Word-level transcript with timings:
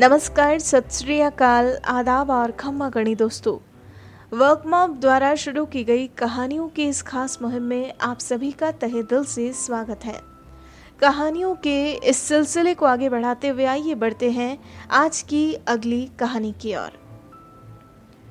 नमस्कार, 0.00 0.58
सत 0.58 0.92
श्री 0.92 1.18
अकाल, 1.20 1.66
आदाब 1.84 2.30
और 2.30 2.50
खम्मा 2.50 2.88
गणी 2.88 3.14
दोस्तों। 3.14 3.56
वर्क 4.38 4.62
मॉब 4.66 4.94
द्वारा 5.00 5.34
शुरू 5.34 5.64
की 5.64 5.82
गई 5.84 6.06
कहानियों 6.18 6.68
की 6.68 6.84
इस 6.88 7.00
खास 7.02 7.36
मुहिम 7.42 7.62
में 7.62 7.92
आप 8.00 8.18
सभी 8.18 8.50
का 8.52 8.70
तहे 8.72 9.02
दिल 9.02 9.24
से 9.24 9.52
स्वागत 9.52 10.04
है। 10.04 10.14
कहानियों 11.00 11.54
के 11.54 11.92
इस 11.92 12.18
सिलसिले 12.18 12.74
को 12.74 12.86
आगे 12.86 13.08
बढ़ाते 13.08 13.48
हुए 13.48 13.64
आइए 13.64 13.94
बढ़ते 13.94 14.30
हैं 14.30 14.58
आज 14.90 15.20
की 15.22 15.42
अगली 15.68 16.04
कहानी 16.18 16.52
की 16.52 16.74
ओर। 16.74 16.98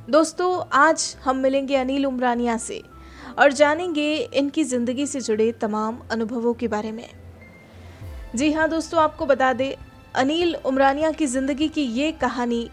दोस्तों, 0.10 0.64
आज 0.74 1.16
हम 1.24 1.38
मिलेंगे 1.38 1.76
अनिल 1.76 2.06
उमरानिया 2.06 2.58
से 2.58 2.82
और 3.40 3.52
जानेंगे 3.52 4.16
इनकी 4.16 4.64
ज़िंदगी 4.64 5.06
से 5.08 5.22
जुड़े 5.22 5.52
तमाम 5.52 6.00
अनुभवों 6.12 6.54
के 6.54 6.68
बारे 6.68 6.92
में। 6.92 7.08
जी 8.36 8.52
हाँ 8.54 8.68
दोस्तों, 8.70 9.02
आपको 9.02 9.26
बता 9.26 9.54
दें 9.54 9.74
अनिल 10.16 10.56
उमरानिया 10.58 11.12
की 11.12 11.26
ज़िंदगी 11.28 11.68
की 11.70 11.82
ये 11.82 12.12
कहानी, 12.12 12.70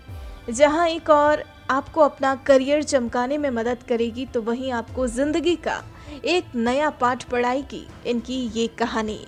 जहाँ 0.50 0.88
एक 0.88 1.10
और 1.10 1.44
आपको 1.70 2.00
अपना 2.00 2.34
करियर 2.46 2.82
चमकाने 2.82 3.38
में 3.38 3.48
मदद 3.50 3.82
करेगी 3.88 4.26
तो 4.26 4.42
वहीं 4.42 4.72
आपको 4.72 5.06
ज़िंदगी 5.08 5.54
का 5.58 5.82
एक 6.26 6.54
नया 6.56 6.90
पाठ 6.92 7.24
पढ़ाएगी 7.24 7.86
इनकी 8.06 8.36
ये 8.54 8.66
कहानी। 8.78 9.18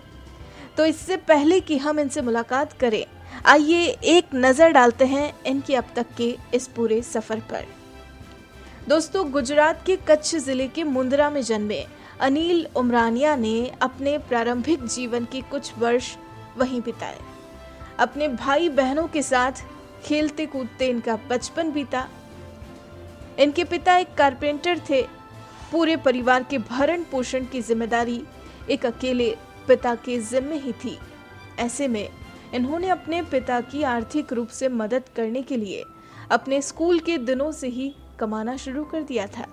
तो 0.76 0.84
इससे 0.86 1.16
पहले 1.18 1.60
कि 1.60 1.78
हम 1.78 2.00
इनसे 2.00 2.22
मुलाकात 2.22 2.72
करें, 2.72 3.04
आइए 3.46 3.86
एक 3.86 4.34
नज़र 4.34 4.70
डालते 4.72 5.04
हैं 5.06 5.32
इनके 5.46 5.74
अब 5.76 5.92
तक 5.96 6.14
के 6.16 6.34
इस 6.54 6.66
पूरे 6.68 7.00
सफ़र 7.04 7.40
पर। 7.50 7.66
दोस्तों, 8.88 9.30
गुजरात 9.32 9.82
के 9.86 9.96
कच्छ 10.08 10.36
ज़िले 10.36 10.66
के 10.68 10.84
मुंद्रा 10.86 11.30
में 11.30 11.42
जन्मे 11.42 11.84
अनिल 12.20 12.66
उमरानिया 12.76 13.34
ने 13.36 13.70
अपने 13.82 14.18
प्रारंभिक 14.20 14.84
जीवन 14.86 15.24
के 15.24 15.40
कुछ 15.50 15.72
वर्ष 15.78 16.14
वहीं 16.58 16.80
बिताए। 16.82 17.18
अपने 17.98 18.28
भाई 18.28 18.68
बहनों 18.68 19.06
के 19.08 19.22
साथ 19.22 19.64
खेलते 20.04 20.46
कूदते 20.46 20.88
इनका 20.88 21.16
बचपन 21.30 21.70
बीता। 21.72 22.06
इनके 23.38 23.64
पिता 23.64 23.96
एक 23.96 24.14
कारपेंटर 24.14 24.80
थे। 24.90 25.02
पूरे 25.72 25.96
परिवार 25.96 26.42
के 26.42 26.58
भरण 26.60 27.02
पोषण 27.02 27.44
की 27.44 27.60
ज़िम्मेदारी 27.62 28.22
एक 28.70 28.86
अकेले 28.86 29.30
पिता 29.68 29.94
के 29.94 30.18
जिम्मे 30.20 30.56
ही 30.56 30.72
थी। 30.74 30.98
ऐसे 31.58 31.88
में 31.88 32.08
इन्होंने 32.54 32.88
अपने 32.88 33.22
पिता 33.22 33.60
की 33.60 33.82
आर्थिक 33.84 34.32
रूप 34.32 34.48
से 34.48 34.68
मदद 34.68 35.08
करने 35.16 35.42
के 35.42 35.56
लिए 35.56 35.84
अपने 36.30 36.60
स्कूल 36.62 36.98
के 37.00 37.18
दिनों 37.18 37.50
से 37.52 37.68
ही 37.68 37.94
कमाना 38.18 38.56
शुरू 38.56 38.84
कर 38.84 39.02
दिया 39.02 39.26
था। 39.26 39.46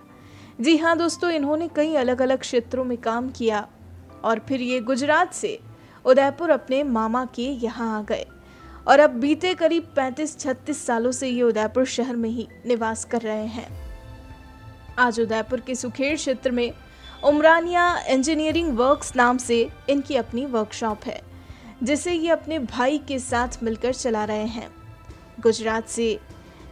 जी 0.62 0.76
हाँ 0.78 0.98
दोस्तों, 0.98 1.30
इन्होंने 1.32 1.68
कई 1.68 1.96
अलग 1.96 2.22
अलग 2.22 2.40
क्षेत्रों 2.40 2.84
में 2.84 2.98
काम 2.98 3.30
किया 3.30 3.68
और 4.24 4.40
फिर 4.40 4.62
ये 4.62 4.80
गुजरात 4.82 5.34
से 5.34 5.60
उदयपुर 6.06 6.50
अपने 6.50 6.84
मामा 6.84 7.26
के 7.26 7.48
यहाँ 7.64 7.98
आ 7.98 8.02
गए। 8.04 8.26
और 8.88 9.00
अब 9.00 9.10
बीते 9.20 9.54
करीब 9.54 9.94
35-36 9.96 10.78
सालों 10.78 11.12
से 11.12 11.28
ये 11.30 11.42
उदयपुर 11.42 11.86
शहर 11.86 12.16
में 12.16 12.30
ही 12.30 12.48
निवास 12.66 13.04
कर 13.06 13.22
रहे 13.22 13.46
हैं। 13.48 13.68
आज 15.00 15.20
उदयपुर 15.20 15.60
के 15.60 15.76
सुखेड़ 15.76 16.16
क्षेत्र 16.16 16.52
में 16.52 16.72
उमरानिया 17.24 17.88
इंजीनियरिंग 18.10 18.78
वर्क्स 18.78 19.16
नाम 19.16 19.38
से 19.38 19.70
इनकी 19.90 20.16
अपनी 20.16 20.46
वर्कशॉप 20.46 21.06
है, 21.06 21.22
जिसे 21.84 22.14
ये 22.14 22.30
अपने 22.30 22.60
भाई 22.60 22.98
के 23.08 23.20
साथ 23.20 23.64
मिलकर 23.64 23.94
चला 23.94 24.24
रहे 24.26 24.46
हैं। 24.48 24.70
गुजरात 25.40 25.88
से 25.88 26.20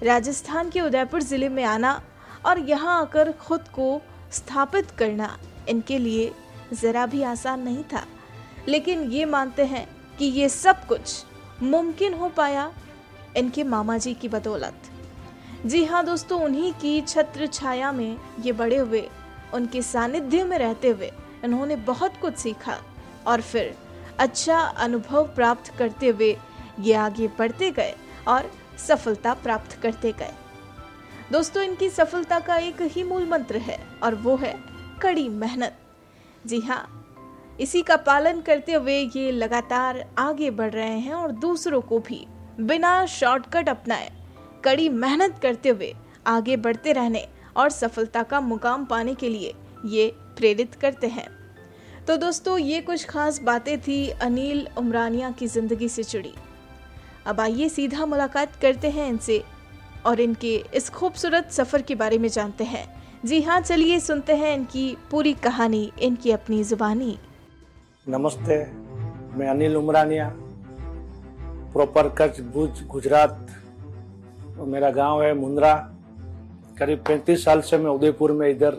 राजस्थान 0.04 0.70
के 0.70 0.82
उदयपुर 0.82 1.22
ज़िले 1.24 1.50
में 1.50 1.64
आना 1.64 2.02
और 2.46 2.60
यहाँ 2.60 3.00
आकर 3.02 3.32
खुद 3.40 3.68
को 3.68 4.02
स्थापित 4.32 4.92
करना 4.92 5.38
इनके 5.70 5.98
लिए 5.98 6.32
ज़रा 6.74 7.06
भी 7.06 7.24
आसान 7.24 7.62
नहीं 7.62 7.84
था, 7.84 8.06
लेकिन 8.68 9.02
ये 9.12 9.26
मानते 9.26 9.66
हैं 9.66 9.88
कि 10.20 10.26
ये 10.26 10.50
सब 10.50 10.86
कुछ 10.88 11.24
मुमकिन 11.62 12.14
हो 12.14 12.30
पाया 12.30 12.72
इनके 13.38 13.64
मामा 13.64 13.98
जी 13.98 14.14
की 14.14 14.28
बदौलत। 14.28 14.90
जी 15.66 15.84
हाँ 15.86 16.04
दोस्तों, 16.06 16.40
उन्हीं 16.42 16.72
की 16.74 17.02
छत्र 17.02 17.48
छाया 17.48 17.92
में 17.92 18.18
ये 18.40 18.52
बड़े 18.52 18.78
हुए, 18.78 19.08
उनके 19.54 19.82
सानिध्य 19.82 20.44
में 20.44 20.58
रहते 20.58 20.90
हुए 20.90 21.12
इन्होंने 21.44 21.76
बहुत 21.76 22.18
कुछ 22.22 22.36
सीखा 22.36 22.78
और 23.28 23.42
फिर 23.42 23.76
अच्छा 24.20 24.60
अनुभव 24.60 25.28
प्राप्त 25.36 25.74
करते 25.78 26.08
हुए 26.08 26.36
ये 26.80 26.94
आगे 26.94 27.28
बढ़ते 27.40 27.72
गए 27.72 27.96
और 28.28 28.52
सफलता 28.78 29.34
प्राप्त 29.34 29.78
करते 29.82 30.12
गए। 30.12 30.34
दोस्तों, 31.32 31.64
इनकी 31.64 31.90
सफलता 31.90 32.40
का 32.40 32.56
एक 32.58 32.82
ही 32.82 33.04
मूल 33.04 33.28
मंत्र 33.30 33.58
है 33.58 33.80
और 34.04 34.16
वो 34.16 34.36
है 34.36 34.56
कड़ी 35.02 35.28
मेहनत। 35.30 35.78
जी 36.46 36.60
हाँ 36.60 37.03
इसी 37.60 37.82
का 37.82 37.96
पालन 37.98 38.40
करते 38.42 38.74
हुए 38.74 38.98
ये 39.16 39.32
लगातार 39.32 40.04
आगे 40.18 40.50
बढ़ 40.52 40.72
रहे 40.72 40.98
हैं 41.00 41.14
और 41.14 41.32
दूसरों 41.32 41.82
को 41.82 42.00
भी 42.00 42.26
बिना 42.60 43.06
शॉर्टकट 43.08 43.70
अपनाए, 43.70 44.12
कड़ी 44.64 44.88
मेहनत 44.90 45.40
करते 45.42 45.70
हुए 45.70 45.94
आगे 46.28 46.58
बढ़ते 46.58 46.94
रहने 46.94 47.28
और 47.58 47.70
सफलता 47.70 48.24
का 48.24 48.40
मुकाम 48.42 48.86
पाने 48.86 49.14
के 49.16 49.30
लिए 49.30 49.54
ये 49.86 50.08
प्रेरित 50.38 50.76
करते 50.76 51.08
हैं। 51.08 51.28
तो 52.08 52.16
दोस्तों, 52.18 52.58
ये 52.58 52.80
कुछ 52.82 53.06
खास 53.06 53.42
बातें 53.42 53.80
थी 53.82 54.08
अनिल 54.12 54.68
उमरानिया 54.78 55.32
की 55.32 55.48
ज़िंदगी 55.48 55.90
से 55.90 56.04
जुड़ी। 56.04 56.34
अब 57.26 57.40
आइए 57.40 57.68
सीधा 57.70 58.06
मुलाकात 58.06 58.56
करते 58.56 58.90
हैं 58.90 59.08
इनसे 59.10 59.44
और 60.06 60.22
इनके 60.22 60.56
इस 60.76 60.90
खूबसूरत 60.90 61.52
सफ़र 61.52 61.82
के 61.82 61.96
बारे 61.96 62.18
में 62.18 62.28
जानते 62.30 62.64
हैं। 62.64 62.86
जी 63.26 63.42
हाँ 63.42 63.60
चलिए 63.62 64.00
सुनते 64.00 64.36
हैं 64.36 64.54
इनकी 64.54 64.96
पूरी 65.12 65.34
कहानी, 65.34 65.92
इनकी 66.00 66.32
अपनी 66.32 66.64
ज़ुबानी। 66.64 67.18
नमस्ते, 68.08 68.56
मैं 69.38 69.48
अनिल 69.48 69.76
उमरानिया 69.78 70.32
प्रॉपर 71.74 72.08
कच्छ, 72.10 72.42
भुज, 72.42 72.84
गुजरात, 72.88 73.48
और 74.60 74.66
मेरा 74.66 74.90
गाँव 74.90 75.22
है 75.24 75.34
मुंद्रा। 75.34 75.74
करीब 76.80 77.04
35 77.08 77.46
साल 77.46 77.62
से 77.62 77.78
मैं 77.78 77.92
उदयपुर 77.92 78.32
में 78.32 78.50
इधर 78.50 78.78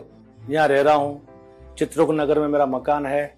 यहाँ 0.49 0.67
रह 0.67 0.81
रहा 0.81 0.93
हूँ। 0.93 1.75
चित्रोक 1.77 2.09
नगर 2.11 2.39
में 2.39 2.47
मेरा 2.47 2.65
मकान 2.65 3.05
है, 3.05 3.37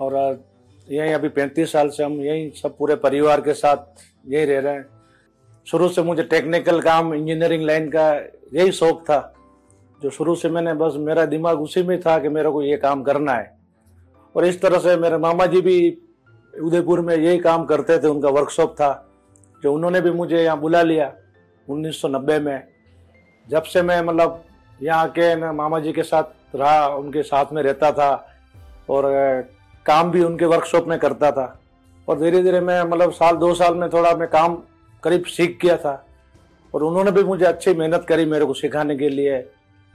और 0.00 0.44
यहीं 0.88 1.14
अभी 1.14 1.28
35 1.28 1.72
साल 1.72 1.88
से 1.88 2.04
हम 2.04 2.20
यहीं 2.20 2.50
सब 2.50 2.76
पूरे 2.76 2.94
परिवार 2.94 3.40
के 3.40 3.54
साथ 3.54 4.04
यहीं 4.28 4.46
रह 4.46 4.60
रहे 4.60 4.74
हैं। 4.74 4.86
शुरू 5.66 5.88
से 5.88 6.02
मुझे 6.02 6.22
टेक्निकल 6.22 6.80
काम 6.80 7.14
इंजीनियरिंग 7.14 7.62
लाइन 7.62 7.90
का 7.90 8.12
यही 8.54 8.72
शौक 8.72 9.02
था, 9.02 9.34
जो 10.02 10.10
शुरू 10.10 10.34
से 10.34 10.48
मैंने 10.48 10.74
बस 10.74 10.96
मेरा 10.98 11.26
दिमाग 11.26 11.60
उसी 11.60 11.82
में 11.82 12.00
था 12.00 12.18
कि 12.18 12.28
मेरे 12.28 12.50
को 12.50 12.62
ये 12.62 12.76
काम 12.76 13.02
करना 13.02 13.32
है। 13.32 13.61
और 14.36 14.44
इस 14.44 14.60
तरह 14.62 14.78
से 14.78 14.96
मेरे 14.96 15.16
मामा 15.16 15.46
जी 15.46 15.60
भी 15.60 15.98
उदयपुर 16.62 17.00
में 17.00 17.16
यही 17.16 17.38
काम 17.38 17.64
करते 17.64 17.98
थे, 17.98 18.08
उनका 18.08 18.28
वर्कशॉप 18.28 18.72
था, 18.72 19.08
जो 19.62 19.74
उन्होंने 19.74 20.00
भी 20.00 20.10
मुझे 20.10 20.42
यहाँ 20.42 20.60
बुला 20.60 20.82
लिया 20.82 21.12
1990 21.68 22.38
में। 22.38 22.62
जब 23.48 23.62
से 23.62 23.82
मैं 23.82 24.02
मतलब 24.02 24.44
यहाँ 24.82 25.08
के 25.08 25.36
मैं 25.36 25.50
मामा 25.50 25.78
जी 25.78 25.92
के 25.92 26.02
साथ 26.02 26.56
रहा, 26.56 26.86
उनके 26.88 27.22
साथ 27.22 27.52
में 27.52 27.62
रहता 27.62 27.92
था 27.92 28.28
और 28.90 29.04
काम 29.86 30.10
भी 30.10 30.24
उनके 30.24 30.44
वर्कशॉप 30.44 30.86
में 30.86 30.98
करता 30.98 31.30
था। 31.30 31.60
और 32.08 32.18
धीरे 32.18 32.42
धीरे 32.42 32.60
मैं 32.60 32.82
मतलब 32.82 33.12
साल, 33.12 33.36
दो 33.36 33.54
साल 33.54 33.74
में 33.74 33.88
थोड़ा 33.90 34.14
मैं 34.14 34.28
काम 34.28 34.62
करीब 35.02 35.24
सीख 35.24 35.58
गया 35.62 35.76
था। 35.76 36.06
और 36.74 36.82
उन्होंने 36.82 37.10
भी 37.10 37.24
मुझे 37.24 37.44
अच्छी 37.44 37.74
मेहनत 37.74 38.04
करी 38.08 38.24
मेरे 38.24 38.44
को 38.44 38.54
सिखाने 38.54 38.96
के 38.96 39.08
लिए। 39.08 39.40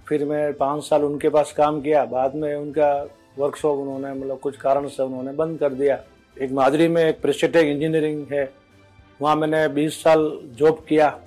फिर 0.08 0.26
मैं 0.26 0.54
पाँच 0.54 0.84
साल 0.84 1.04
उनके 1.04 1.30
पास 1.30 1.52
काम 1.52 1.82
किया, 1.82 2.06
बाद 2.06 2.36
में 2.36 2.56
उनका 2.56 3.08
वर्कशॉप 3.38 3.78
उन्होंने 3.78 4.14
मतलब 4.14 4.40
कुछ 4.40 4.58
कारण 4.58 4.88
से 4.88 5.04
उन्होंने 5.04 5.32
बंद 5.32 5.60
कर 5.60 5.74
दिया। 5.74 6.00
एक 6.42 6.52
मादरी 6.52 6.88
में 6.88 7.04
एक 7.04 7.22
प्रेस्टेटेक 7.22 7.68
इंजीनियरिंग 7.68 8.26
है। 8.32 8.54
वहाँ 9.22 9.36
मैंने 9.36 9.68
20 9.68 10.04
साल 10.04 10.40
जॉब 10.44 10.86
किया। 10.90 11.20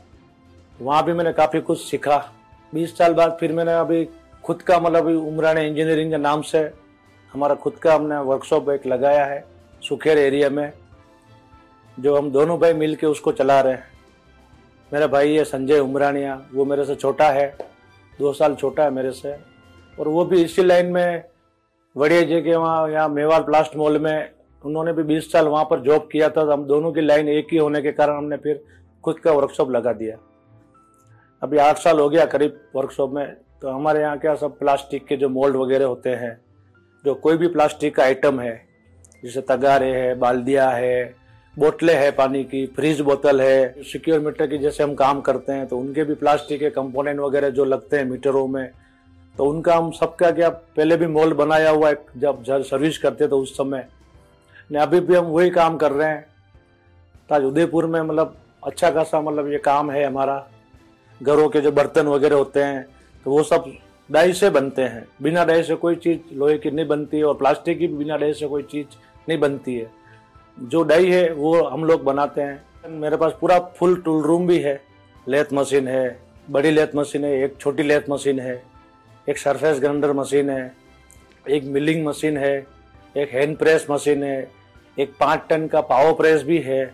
वहाँ 0.81 1.05
भी 1.05 1.13
मैंने 1.13 1.33
काफ़ी 1.33 1.61
कुछ 1.61 1.81
सीखा। 1.81 2.33
20 2.75 2.97
साल 2.99 3.15
बाद 3.15 3.37
फिर 3.41 3.53
मैंने 3.53 3.73
अभी 3.73 4.09
खुद 4.45 4.63
का 4.63 4.79
मतलब 4.81 5.07
उमराने 5.07 5.67
इंजीनियरिंग 5.69 6.11
के 6.11 6.17
नाम 6.17 6.43
से 6.43 6.59
हमारा 7.33 7.55
खुद 7.55 7.75
का 7.75 7.95
हमने 7.95 8.17
वर्कशॉप 8.17 8.71
एक 8.71 8.87
लगाया 8.87 9.25
है 9.25 9.45
सुखेर 9.83 10.19
एरिया 10.19 10.51
में, 10.51 10.73
जो 12.01 12.17
हम 12.17 12.31
दोनों 12.31 12.59
भाई 12.61 12.73
मिल 12.73 12.95
के 12.95 13.07
उसको 13.07 13.33
चला 13.33 13.61
रहे 13.61 13.73
हैं। 13.73 13.85
मेरा 14.93 15.07
भाई 15.07 15.35
है 15.35 15.45
संजय 15.45 15.79
उमरानिया, 15.79 16.43
वो 16.55 16.65
मेरे 16.65 16.85
से 16.85 16.95
छोटा 16.95 17.31
है, 17.31 17.57
दो 18.19 18.33
साल 18.33 18.55
छोटा 18.55 18.85
है 18.85 18.91
मेरे 18.91 19.13
से। 19.13 19.33
और 20.01 20.09
वो 20.09 20.25
भी 20.25 20.43
इसी 20.45 20.63
लाइन 20.63 20.87
में 20.87 21.30
बढ़िया 21.97 22.23
जी 22.23 22.41
के 22.41 22.55
वहाँ, 22.55 22.91
यहाँ 22.91 23.09
मेवाड़ 23.09 23.41
प्लास्ट 23.43 23.77
मॉल 23.77 23.99
में। 23.99 24.31
उन्होंने 24.65 24.93
भी 24.93 25.03
20 25.05 25.31
साल 25.33 25.47
वहाँ 25.49 25.65
पर 25.65 25.81
जॉब 25.81 26.09
किया 26.13 26.29
था 26.29 26.45
तो 26.45 26.53
हम 26.53 26.65
दोनों 26.65 26.93
की 26.93 27.01
लाइन 27.01 27.29
एक 27.29 27.47
ही 27.53 27.59
होने 27.59 27.81
के 27.83 27.93
कारण 27.93 28.17
हमने 28.17 28.37
फिर 28.37 28.63
खुद 29.05 29.19
का 29.19 29.33
वर्कशॉप 29.33 29.71
लगा 29.71 29.93
दिया। 29.93 30.17
अभी 31.43 31.59
आठ 31.59 31.79
साल 31.79 32.01
हो 32.01 32.09
गया 32.09 32.25
करीब 32.27 32.61
वर्कशॉप 32.77 33.13
में 33.13 33.27
तो 33.63 33.69
हमारे 33.69 34.01
यहाँ 34.01 34.19
क्या 34.19 34.35
सब 34.35 34.59
प्लास्टिक 34.59 35.07
के 35.07 35.17
जो 35.17 35.29
मोल्ड 35.29 35.57
वगैरह 35.57 35.85
होते 35.85 36.11
हैं, 36.11 36.41
जो 37.05 37.15
कोई 37.17 37.37
भी 37.37 37.49
प्लास्टिक 37.49 37.95
का 37.97 38.03
आइटम 38.03 38.41
है, 38.41 38.55
जैसे 39.23 39.41
तगारे 39.43 39.91
है, 39.93 40.15
बाल्दिया 40.17 40.69
है, 40.71 41.15
बोतलें 41.57 41.95
है 41.95 42.11
पानी 42.13 42.43
की 42.45 42.65
फ्रीज 42.67 43.01
बोतल 43.01 43.41
है 43.41 43.83
सिक्योर 43.85 44.21
मीटर 44.21 44.47
की 44.47 44.59
जैसे 44.59 44.83
हम 44.83 44.95
काम 44.95 45.21
करते 45.21 45.53
हैं 45.53 45.67
तो 45.67 45.79
उनके 45.79 46.05
भी 46.05 46.15
प्लास्टिक 46.17 46.61
के 46.61 46.71
कंपोनेंट 46.71 47.21
वगैरह 47.21 47.51
जो 47.51 47.65
लगते 47.65 47.97
हैं 47.97 48.05
मीटरों 48.05 48.47
में 48.49 48.71
तो 49.41 49.45
उनका 49.45 49.75
हम 49.75 49.91
सबका 49.91 50.31
क्या, 50.31 50.49
पहले 50.49 50.97
भी 50.97 51.07
मॉल 51.07 51.33
बनाया 51.33 51.71
हुआ 51.71 51.89
है 51.89 51.95
जब 52.17 52.43
जब 52.43 52.63
सर्विस 52.63 52.99
करते 52.99 53.27
तो 53.27 53.39
उस 53.39 53.53
समय। 53.57 53.87
ने, 54.71 54.79
अभी 54.79 55.01
भी 55.01 55.15
हम 55.15 55.25
वही 55.27 55.51
काम 55.51 55.77
कर 55.77 55.93
रहे 55.93 56.09
हैं। 56.09 56.27
ताज 57.31 57.45
उदयपुर 57.45 57.87
में 57.87 58.01
मतलब 58.03 58.37
अच्छा 58.63 58.91
खासा 58.91 59.21
मतलब 59.21 59.51
ये 59.53 59.59
काम 59.59 59.91
है 59.91 60.05
हमारा। 60.05 60.37
घरों 61.21 61.49
के 61.49 61.61
जो 61.61 61.73
बर्तन 61.73 62.07
वगैरह 62.07 62.37
होते 62.37 62.63
हैं 62.63 62.85
तो 63.27 63.31
वो 63.31 63.43
सब 63.43 63.73
डाई 64.11 64.33
से 64.33 64.51
बनते 64.51 64.83
हैं। 64.83 65.07
बिना 65.23 65.45
डाई 65.45 65.63
से 65.63 65.75
कोई 65.75 65.97
चीज़ 65.97 66.35
लोहे 66.35 66.59
की 66.59 66.71
नहीं 66.71 66.87
बनती 66.87 67.23
और 67.23 67.35
प्लास्टिक 67.35 67.79
की 67.79 67.89
बिना 67.89 68.17
डाई 68.17 68.33
से 68.33 68.47
कोई 68.47 68.63
चीज़ 68.63 68.97
नहीं 69.29 69.39
बनती 69.39 69.79
है। 69.79 69.91
जो 70.59 70.83
डाई 70.83 71.11
है, 71.11 71.33
वो 71.33 71.63
हम 71.65 71.85
लोग 71.85 72.05
बनाते 72.05 72.41
हैं। 72.41 72.91
मेरे 72.91 73.17
पास 73.17 73.33
पूरा 73.41 73.59
फुल 73.79 73.97
टूल 73.97 74.23
रूम 74.23 74.47
भी 74.47 74.59
है। 74.59 74.81
लेथ 75.29 75.53
मशीन 75.53 75.89
है, 75.89 76.19
बड़ी 76.51 76.71
लेथ 76.71 76.97
मशीन 76.97 77.25
है, 77.25 77.39
एक 77.45 77.57
छोटी 77.61 77.83
लेथ 77.83 78.11
मशीन 78.11 78.41
है। 78.41 78.70
एक 79.29 79.39
सरफेस 79.39 79.81
ग्राइंडर 79.81 80.13
मशीन 80.13 80.51
है, 80.51 80.73
एक 81.49 81.65
मिलिंग 81.65 82.07
मशीन 82.07 82.37
है, 82.37 82.67
एक 83.15 83.31
हैंड 83.31 83.57
प्रेस 83.57 83.87
मशीन 83.91 84.23
है, 84.23 84.51
एक 84.99 85.13
पाँच 85.21 85.41
टन 85.49 85.67
का 85.67 85.81
पावर 85.83 86.13
प्रेस 86.13 86.43
भी 86.43 86.59
है, 86.59 86.85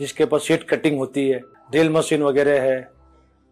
जिसके 0.00 0.24
ऊपर 0.24 0.38
सीट 0.38 0.68
कटिंग 0.70 0.98
होती 0.98 1.28
है 1.28 1.38
ड्रिल 1.70 1.90
मशीन 1.90 2.22
वगैरह 2.22 2.60
है, 2.62 2.88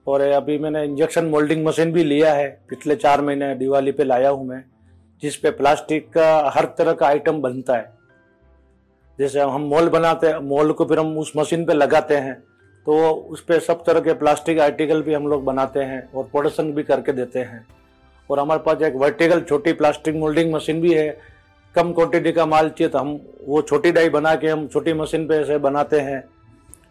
और 0.06 0.20
अभी 0.20 0.58
मैंने 0.58 0.84
इंजेक्शन 0.84 1.24
मोल्डिंग 1.24 1.64
मशीन 1.66 1.92
भी 1.92 2.04
लिया 2.04 2.32
है, 2.34 2.48
पिछले 2.68 2.96
चार 2.96 3.20
महीने 3.20 3.54
दिवाली 3.54 3.92
पे 3.92 4.04
लाया 4.04 4.30
हूँ 4.30 4.46
मैं 4.46 4.62
जिस 5.22 5.36
पे 5.36 5.50
प्लास्टिक 5.50 6.08
का 6.12 6.52
हर 6.54 6.64
तरह 6.78 6.92
का 6.92 7.06
आइटम 7.06 7.40
बनता 7.42 7.76
है। 7.76 7.94
जैसे 9.18 9.40
हम 9.40 9.62
मोल 9.62 9.88
बनाते 9.88 10.26
हैं 10.26 10.38
मोल 10.38 10.72
को 10.72 10.84
फिर 10.84 10.98
हम 10.98 11.16
उस 11.18 11.32
मशीन 11.36 11.64
पे 11.66 11.72
लगाते 11.72 12.16
हैं 12.16 12.36
तो 12.86 12.98
उस 13.10 13.40
पर 13.44 13.58
सब 13.60 13.82
तरह 13.84 14.00
के 14.00 14.12
प्लास्टिक 14.14 14.58
आर्टिकल 14.60 15.02
भी 15.02 15.14
हम 15.14 15.26
लोग 15.28 15.44
बनाते 15.44 15.80
हैं 15.80 16.02
और 16.12 16.24
प्रोडक्शन 16.24 16.72
भी 16.72 16.82
करके 16.82 17.12
देते 17.12 17.38
हैं। 17.38 17.66
और 18.30 18.38
हमारे 18.38 18.60
पास 18.60 18.82
एक 18.82 18.94
वर्टिकल 18.96 19.40
छोटी 19.40 19.72
प्लास्टिक 19.72 20.14
मोल्डिंग 20.14 20.52
मशीन 20.54 20.80
भी 20.80 20.92
है। 20.94 21.08
कम 21.74 21.92
क्वांटिटी 21.92 22.32
का 22.32 22.46
माल 22.46 22.68
चाहिए 22.68 22.88
तो 22.88 22.98
हम 22.98 23.18
वो 23.44 23.62
छोटी 23.62 23.92
डाई 23.92 24.08
बना 24.08 24.34
के 24.34 24.48
हम 24.48 24.66
छोटी 24.68 24.92
मशीन 24.94 25.26
पे 25.28 25.36
ऐसे 25.36 25.58
बनाते 25.58 26.00
हैं। 26.00 26.22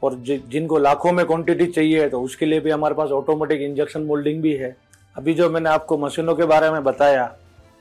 और 0.03 0.15
जिनको 0.25 0.77
लाखों 0.77 1.11
में 1.11 1.25
क्वांटिटी 1.25 1.65
चाहिए 1.67 2.07
तो 2.09 2.21
उसके 2.21 2.45
लिए 2.45 2.59
भी 2.59 2.71
हमारे 2.71 2.95
पास 2.95 3.09
ऑटोमेटिक 3.11 3.61
इंजेक्शन 3.61 4.01
मोल्डिंग 4.03 4.41
भी 4.41 4.53
है। 4.53 4.75
अभी 5.15 5.33
जो 5.33 5.49
मैंने 5.49 5.69
आपको 5.69 5.97
मशीनों 5.97 6.35
के 6.35 6.45
बारे 6.45 6.69
में 6.71 6.83
बताया, 6.83 7.35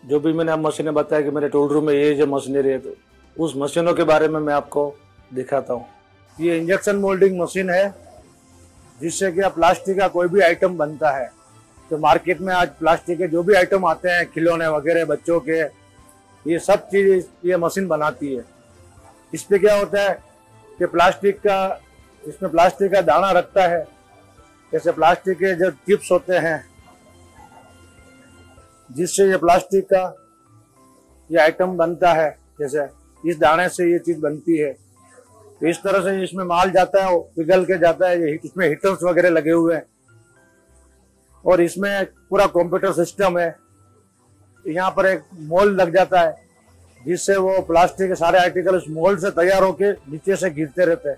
जो 0.05 0.21
भी 0.21 0.33
मैंने 0.33 0.53
अब 0.53 0.67
मशीनें 0.67 0.93
बताया 0.95 1.23
कि 1.23 1.31
मेरे 1.31 1.49
टूल 1.49 1.69
रूम 1.69 1.85
में 1.85 1.95
ये 1.95 2.15
जो 2.15 2.27
मशीनरी 2.27 2.71
है 2.71 2.79
तो 2.79 2.95
उस 3.37 3.55
मशीनों 3.57 3.95
के 3.95 4.05
बारे 4.05 4.29
में 4.29 4.41
मैं 4.41 4.55
आपको 4.55 4.93
दिखाता 5.35 5.75
हूँ। 5.75 5.87
ये 6.39 6.59
इंजेक्शन 6.59 6.97
मोल्डिंग 6.97 7.39
मशीन 7.41 7.71
है। 7.71 8.04
जिससे 9.01 9.31
कि 9.33 9.49
प्लास्टिक 9.55 9.99
का 9.99 10.09
कोई 10.09 10.29
भी 10.29 10.41
आइटम 10.41 10.77
बनता 10.77 11.11
है 11.11 11.31
तो 11.91 11.99
मार्केट 11.99 12.41
में 12.41 12.53
आज 12.55 12.69
प्लास्टिक 12.69 13.19
के 13.19 13.27
जो 13.29 13.43
भी 13.43 13.55
आइटम 13.55 13.85
आते 13.85 14.09
हैं, 14.09 14.27
खिलौने 14.27 14.69
वगैरह, 14.69 15.05
बच्चों 15.05 15.41
के, 15.41 15.61
ये 16.51 16.59
सब 16.59 16.87
चीज़ 16.89 17.27
ये 17.45 17.57
मशीन 17.57 17.87
बनाती 17.89 18.35
है। 18.35 18.45
इस 19.33 19.43
पे 19.43 19.59
क्या 19.59 19.75
होता 19.77 20.03
है 20.03 20.15
कि 20.79 20.87
प्लास्टिक 20.87 21.39
का, 21.39 21.81
इसमें 22.23 22.51
प्लास्टिक 22.51 22.93
का 22.93 23.01
दाना 23.01 23.31
रखता 23.31 23.67
है। 23.69 23.83
जैसे 24.73 24.93
प्लास्टिक 24.93 25.37
के 25.39 25.55
जो 25.55 25.71
चिप्स 25.71 26.11
होते 26.13 26.37
हैं, 26.37 26.65
जिससे 28.91 29.29
ये 29.31 29.37
प्लास्टिक 29.37 29.85
का 29.85 30.05
ये 31.31 31.39
आइटम 31.39 31.77
बनता 31.77 32.13
है, 32.13 32.31
जैसे 32.61 32.87
इस 33.25 33.39
दाने 33.39 33.69
से 33.69 33.93
ये 33.93 33.99
चीज़ 33.99 34.21
बनती 34.21 34.59
है। 34.59 34.84
तो 35.61 35.67
इस 35.67 35.77
तरह 35.79 36.03
से 36.03 36.23
इसमें 36.25 36.45
माल 36.45 36.71
जाता 36.71 37.05
है 37.05 37.19
पिघल 37.37 37.65
के 37.65 37.79
जाता 37.79 38.09
है 38.09 38.35
इसमें 38.35 38.67
हीटर्स 38.69 39.03
वगैरह 39.03 39.31
लगे 39.31 39.51
हुए 39.51 39.75
हैं। 39.75 39.85
और 41.45 41.61
इसमें 41.61 42.05
पूरा 42.31 42.47
कंप्यूटर 42.49 42.93
सिस्टम 42.95 43.39
है। 43.39 43.55
यहाँ 44.65 44.91
पर 44.91 45.07
एक 45.07 45.23
मोल 45.49 45.75
लग 45.77 45.93
जाता 45.95 46.21
है, 46.21 46.35
जिससे 47.01 47.37
वो 47.37 47.61
प्लास्टिक 47.63 48.09
के 48.09 48.15
सारे 48.15 48.39
आर्टिकल 48.39 48.77
उस 48.77 48.85
मोल्ड 48.91 49.21
से 49.21 49.31
तैयार 49.33 49.63
होके 49.63 49.91
नीचे 49.93 50.37
से 50.37 50.51
गिरते 50.51 50.85
रहते 50.85 51.09
हैं। 51.09 51.17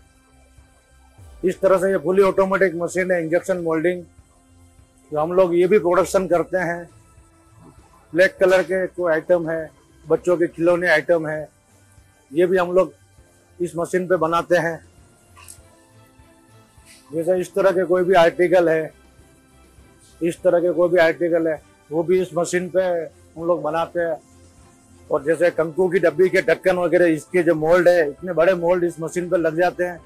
इस 1.44 1.60
तरह 1.60 1.78
से 1.78 1.90
ये 1.90 1.98
फुली 1.98 2.22
ऑटोमेटिक 2.22 2.74
मशीन 2.74 3.10
है 3.12 3.22
इंजेक्शन 3.22 3.58
मोल्डिंग 3.58 4.02
जो 5.12 5.18
हम 5.18 5.32
लोग 5.32 5.54
ये 5.54 5.66
भी 5.66 5.78
प्रोडक्शन 5.78 6.26
करते 6.28 6.58
हैं। 6.58 6.88
ब्लैक 8.12 8.36
कलर 8.40 8.62
के 8.62 8.86
कोई 8.86 9.12
आइटम 9.12 9.48
है, 9.50 9.70
बच्चों 10.04 10.36
के 10.36 10.46
खिलौने 10.46 10.88
आइटम 10.88 11.26
है। 11.26 11.48
ये 12.30 12.46
भी 12.46 12.56
हम 12.56 12.72
लोग 12.72 12.92
इस 13.60 13.72
मशीन 13.76 14.06
पे 14.06 14.16
बनाते 14.16 14.56
हैं। 14.56 14.78
जैसे 17.10 17.38
इस 17.40 17.54
तरह 17.54 17.70
के 17.70 17.84
कोई 17.84 18.04
भी 18.04 18.14
आर्टिकल 18.14 18.68
है, 18.68 18.92
इस 20.20 20.40
तरह 20.42 20.60
के 20.60 20.72
कोई 20.72 20.88
भी 20.88 20.98
आर्टिकल 20.98 21.48
है, 21.48 21.60
वो 21.90 22.02
भी 22.02 22.20
इस 22.22 22.30
मशीन 22.34 22.68
पे 22.68 22.80
हम 22.80 23.46
लोग 23.46 23.62
बनाते 23.62 24.00
हैं। 24.00 24.16
और 25.10 25.22
जैसे 25.24 25.50
कंकु 25.50 25.88
की 25.88 25.98
डब्बी 25.98 26.28
के 26.28 26.42
ढक्कन 26.42 26.76
वगैरह, 26.76 27.06
इसके 27.06 27.42
जो 27.42 27.54
मोल्ड 27.54 27.88
है, 27.88 28.08
इतने 28.08 28.32
बड़े 28.32 28.54
मोल्ड 28.54 28.84
इस 28.84 29.00
मशीन 29.00 29.28
पे 29.30 29.36
लग 29.36 29.56
जाते 29.56 29.84
हैं। 29.84 30.00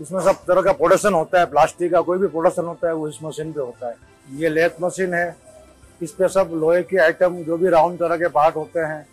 इसमें 0.00 0.20
सब 0.20 0.44
तरह 0.46 0.62
का 0.62 0.72
प्रोडक्शन 0.72 1.14
होता 1.14 1.40
है 1.40 1.46
प्लास्टिक 1.46 1.92
का 1.92 2.00
कोई 2.00 2.18
भी 2.18 2.26
प्रोडक्शन 2.26 2.64
होता 2.64 2.88
है, 2.88 2.94
वो 2.94 3.08
इस 3.08 3.18
मशीन 3.22 3.52
पे 3.52 3.60
होता 3.60 3.88
है। 3.88 3.96
ये 4.32 4.48
लेथ 4.48 4.82
मशीन 4.82 5.14
है, 5.14 5.36
इस 6.02 6.12
पे 6.12 6.28
सब 6.28 6.50
लोहे 6.54 6.82
के 6.82 6.96
आइटम 6.96 7.42
जो 7.44 7.56
भी 7.56 7.68
राउंड 7.68 7.98
तरह 7.98 8.16
के 8.16 8.28
पार्ट 8.28 8.56
होते 8.56 8.80
हैं 8.80 9.06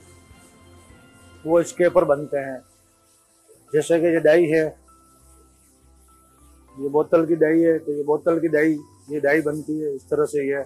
वो 1.47 1.59
इसके 1.61 1.85
ऊपर 1.87 2.03
बनते 2.03 2.37
हैं। 2.37 2.59
जैसे 3.73 3.99
कि 3.99 4.05
ये 4.05 4.19
डाई 4.19 4.45
है, 4.45 4.63
ये 6.75 6.89
बोतल 6.89 7.25
की 7.25 7.35
डाई 7.35 7.61
है 7.61 7.77
तो 7.79 7.91
ये 7.91 8.03
बोतल 8.03 8.39
की 8.39 8.47
डाई, 8.47 8.77
ये 9.09 9.19
डाई 9.19 9.41
बनती 9.41 9.79
है, 9.79 9.95
इस 9.95 10.09
तरह 10.09 10.25
से 10.25 10.47
ये 10.49 10.61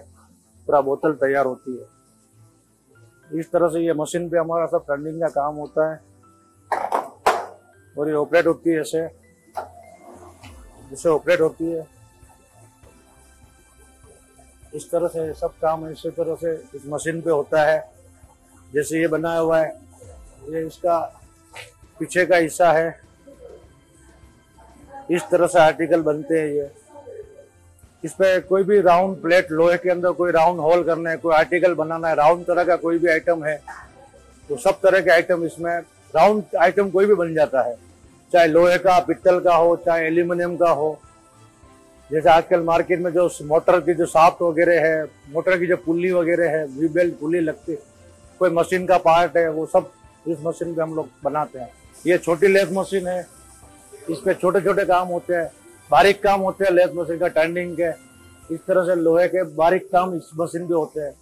पूरा 0.66 0.80
बोतल 0.80 1.12
तैयार 1.12 1.46
होती 1.46 1.76
है। 1.76 1.86
इस 3.40 3.50
तरह 3.52 3.68
से 3.68 3.80
ये 3.80 3.92
मशीन 3.92 4.28
पे 4.30 4.38
हमारा 4.38 4.66
सब 4.66 4.84
टर्निंग 4.88 5.20
का 5.20 5.28
काम 5.28 5.54
होता 5.54 5.90
है। 5.92 6.00
और 7.98 8.08
ये 8.08 8.14
ऑपरेट 8.14 8.46
होती 8.46 8.70
है 8.70 8.80
ऐसे। 8.80 9.08
जिससे 10.90 11.08
ऑपरेट 11.08 11.40
होती 11.40 11.70
है। 11.72 11.86
इस 14.74 14.90
तरह 14.90 15.08
से 15.08 15.32
सब 15.34 15.52
काम 15.62 15.86
इसी 15.88 16.10
तरह 16.10 16.34
से 16.34 16.52
इस 16.74 16.82
मशीन 16.86 17.20
पे 17.20 17.30
होता 17.30 17.62
है। 17.62 17.78
जैसे 18.72 19.00
ये 19.00 19.08
बनाया 19.08 19.38
हुआ 19.38 19.58
है 19.60 19.91
ये 20.48 20.66
इसका 20.66 20.98
पीछे 22.00 22.24
का 22.26 22.36
हिस्सा 22.36 22.72
है। 22.72 23.00
इस 25.10 25.22
तरह 25.30 25.46
से 25.46 25.58
आर्टिकल 25.58 26.02
बनते 26.02 26.40
हैं 26.40 26.48
ये। 26.48 26.70
इस 28.04 28.14
कोई 28.48 28.62
भी 28.62 28.80
राउंड 28.80 29.20
प्लेट, 29.22 29.50
लोहे 29.50 29.76
के 29.78 29.90
अंदर 29.90 30.10
कोई 30.12 30.32
राउंड 30.32 30.60
होल 30.60 30.82
करना 30.84 31.10
है, 31.10 31.16
कोई 31.16 31.34
आर्टिकल 31.34 31.74
बनाना 31.74 32.08
है, 32.08 32.14
राउंड 32.14 32.44
तरह 32.46 32.64
का 32.64 32.76
कोई 32.76 32.98
भी 32.98 33.08
आइटम 33.10 33.44
है 33.44 33.60
तो 34.48 34.56
सब 34.58 34.80
तरह 34.82 35.00
के 35.00 35.10
आइटम 35.10 35.44
इसमें 35.44 35.72
राउंड 36.14 36.56
आइटम 36.60 36.90
कोई 36.90 37.06
भी 37.06 37.14
बन 37.14 37.34
जाता 37.34 37.62
है। 37.62 37.76
चाहे 38.32 38.46
लोहे 38.48 38.78
का, 38.78 38.98
पित्तल 39.00 39.38
का 39.40 39.54
हो, 39.54 39.76
चाहे 39.76 40.06
एल्यूमिनियम 40.06 40.56
का 40.56 40.70
हो। 40.70 40.98
जैसे 42.10 42.28
आजकल 42.30 42.60
मार्केट 42.62 43.00
में 43.00 43.10
जो 43.12 43.28
मोटर 43.42 43.80
की 43.80 43.94
जो 43.94 44.06
साफ्ट 44.06 44.42
वगैरह 44.42 44.86
है, 44.86 45.04
मोटर 45.32 45.58
की 45.58 45.66
जो 45.66 45.76
पुल्ली 45.76 46.10
वगैरह 46.12 46.50
है, 46.50 46.64
वी 46.68 46.88
बेल्ट 46.88 47.18
पुल्ली 47.20 47.40
लगती 47.40 47.74
कोई 48.40 48.50
मशीन 48.50 48.86
का 48.86 48.98
पार्ट 48.98 49.36
है, 49.36 49.48
वो 49.50 49.66
सब 49.66 49.90
इस 50.28 50.38
मशीन 50.42 50.74
पे 50.74 50.82
हम 50.82 50.94
लोग 50.94 51.08
बनाते 51.24 51.58
हैं। 51.58 51.70
ये 52.06 52.18
छोटी 52.18 52.46
लेथ 52.46 52.72
मशीन 52.72 53.06
है। 53.06 53.26
इस 54.10 54.18
पे 54.18 54.34
छोटे 54.34 54.60
छोटे 54.60 54.84
काम 54.84 55.08
होते 55.08 55.34
हैं। 55.34 55.50
बारीक 55.90 56.22
काम 56.22 56.40
होते 56.40 56.64
हैं 56.64 56.72
लेथ 56.72 56.94
मशीन 56.94 57.18
का 57.18 57.28
टर्निंग 57.28 57.76
के। 57.80 57.90
इस 58.54 58.60
तरह 58.66 58.84
से 58.84 58.94
लोहे 58.94 59.28
के 59.28 59.42
बारीक 59.42 59.90
काम 59.92 60.14
इस 60.14 60.30
मशीन 60.40 60.66
पे 60.68 60.74
होते 60.74 61.00
हैं। 61.00 61.14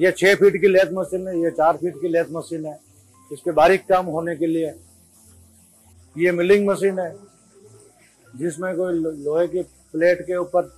ये 0.00 0.10
छह 0.12 0.34
फीट 0.34 0.60
की 0.60 0.68
लेथ 0.68 0.92
मशीन 0.92 1.28
है, 1.28 1.38
ये 1.42 1.50
चार 1.50 1.76
फीट 1.76 2.00
की 2.00 2.08
लेथ 2.08 2.24
मशीन 2.32 2.66
है। 2.66 2.78
इस 3.32 3.40
पे 3.40 3.52
बारीक 3.52 3.86
काम 3.88 4.06
होने 4.06 4.36
के 4.36 4.46
लिए 4.46 4.74
ये 6.18 6.32
मिलिंग 6.32 6.66
मशीन 6.68 6.98
है। 6.98 7.16
जिसमें 8.36 8.76
कोई 8.76 8.94
लोहे 8.94 9.46
की 9.48 9.62
प्लेट 9.62 10.20
के 10.22 10.36
ऊपर 10.36 10.72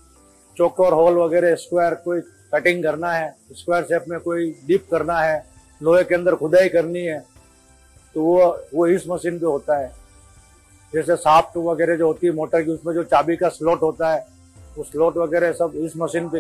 चौकोर, 0.56 0.92
होल 0.92 1.14
वगैरह, 1.14 1.54
स्क्वायर 1.54 1.94
कोई 1.94 2.20
कटिंग 2.54 2.82
करना 2.82 3.12
है, 3.12 3.36
स्क्वायर 3.52 3.84
शेप 3.84 4.04
में 4.08 4.18
कोई 4.20 4.50
डिप 4.66 4.86
करना 4.90 5.18
है, 5.20 5.46
लोहे 5.82 6.04
के 6.04 6.14
अंदर 6.14 6.34
खुदाई 6.34 6.68
करनी 6.68 7.00
है। 7.00 7.35
तो 8.16 8.22
वो 8.22 8.44
वो 8.74 8.86
इस 8.86 9.02
मशीन 9.08 9.38
पे 9.38 9.46
होता 9.46 9.76
है। 9.78 9.88
जैसे 10.92 11.16
साफ्ट 11.16 11.56
वगैरह 11.56 11.96
जो 11.96 12.06
होती 12.06 12.26
है 12.26 12.32
मोटर 12.32 12.62
की, 12.62 12.70
उसमें 12.70 12.92
जो 12.94 13.02
चाबी 13.04 13.36
का 13.36 13.48
स्लॉट 13.48 13.82
होता 13.82 14.12
है, 14.12 14.26
वो 14.76 14.84
स्लॉट 14.84 15.16
वगैरह 15.16 15.52
सब 15.52 15.72
इस 15.76 15.96
मशीन 15.96 16.28
पे 16.28 16.38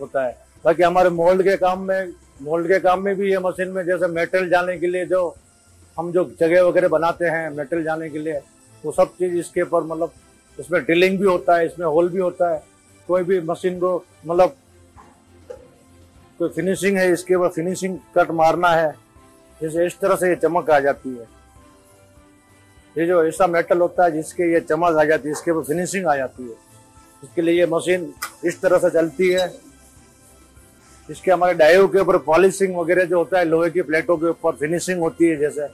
होता 0.00 0.24
है। 0.26 0.36
बाकी 0.64 0.82
हमारे 0.82 1.10
मोल्ड 1.10 1.42
के 1.42 1.56
काम 1.56 1.82
में, 1.82 2.12
मोल्ड 2.42 2.68
के 2.68 2.78
काम 2.80 3.02
में 3.02 3.14
भी 3.16 3.30
ये 3.30 3.38
मशीन 3.38 3.68
में 3.68 3.84
जैसे 3.84 4.06
मेटल 4.08 4.48
जाने 4.48 4.76
के 4.78 4.86
लिए 4.86 5.06
जो 5.06 5.34
हम 5.96 6.12
जो 6.12 6.24
जगह 6.40 6.62
वगैरह 6.62 6.88
बनाते 6.88 7.24
हैं 7.26 7.48
मेटल 7.50 7.82
जाने 7.84 8.10
के 8.10 8.18
लिए, 8.18 8.40
वो 8.84 8.92
सब 8.92 9.14
चीज़ 9.18 9.36
इसके 9.36 9.62
ऊपर 9.62 9.82
मतलब 9.84 10.12
इसमें 10.58 10.82
ड्रिलिंग 10.84 11.18
भी 11.18 11.26
होता 11.26 11.56
है, 11.56 11.66
इसमें 11.66 11.86
होल 11.86 12.08
भी 12.08 12.18
होता 12.18 12.52
है। 12.52 12.62
कोई 13.08 13.22
भी 13.22 13.40
मशीन 13.42 13.78
को 13.78 13.96
मतलब 14.26 14.56
कोई 16.38 16.48
फिनिशिंग 16.48 16.98
है, 16.98 17.10
इसके 17.12 17.34
ऊपर 17.34 17.48
फिनिशिंग 17.48 17.98
कट 18.16 18.30
मारना 18.32 18.68
है 18.70 18.94
जैसे 19.62 19.86
इस 19.86 19.98
तरह 20.00 20.16
से 20.16 20.28
ये 20.28 20.36
चमक 20.36 20.70
आ 20.70 20.80
जाती 20.80 21.08
है। 21.08 21.28
ये 22.98 23.06
जो 23.06 23.24
ऐसा 23.24 23.46
मेटल 23.46 23.78
होता 23.78 24.04
है 24.04 24.12
जिसके 24.12 24.52
ये 24.52 24.60
चमक 24.60 24.96
आ 24.96 25.04
जाती 25.04 25.28
है, 25.28 25.32
इसके 25.32 25.50
ऊपर 25.50 25.62
फिनिशिंग 25.62 26.06
आ 26.06 26.16
जाती 26.16 26.42
है। 26.42 26.56
इसके 27.24 27.42
लिए 27.42 27.58
ये 27.58 27.66
मशीन 27.66 28.14
इस 28.44 28.60
तरह 28.60 28.78
से 28.78 28.90
चलती 28.90 29.28
है। 29.28 29.54
इसके 31.10 31.30
हमारे 31.30 31.54
डायो 31.54 31.88
के 31.88 31.98
ऊपर 31.98 32.18
पॉलिशिंग 32.18 32.76
वगैरह 32.76 33.04
जो 33.04 33.18
होता 33.18 33.38
है, 33.38 33.44
लोहे 33.44 33.70
की 33.70 33.82
प्लेटों 33.82 34.16
के 34.16 34.26
ऊपर 34.26 34.52
फिनिशिंग 34.52 35.00
होती 35.00 35.28
है 35.28 35.36
जैसे, 35.36 35.68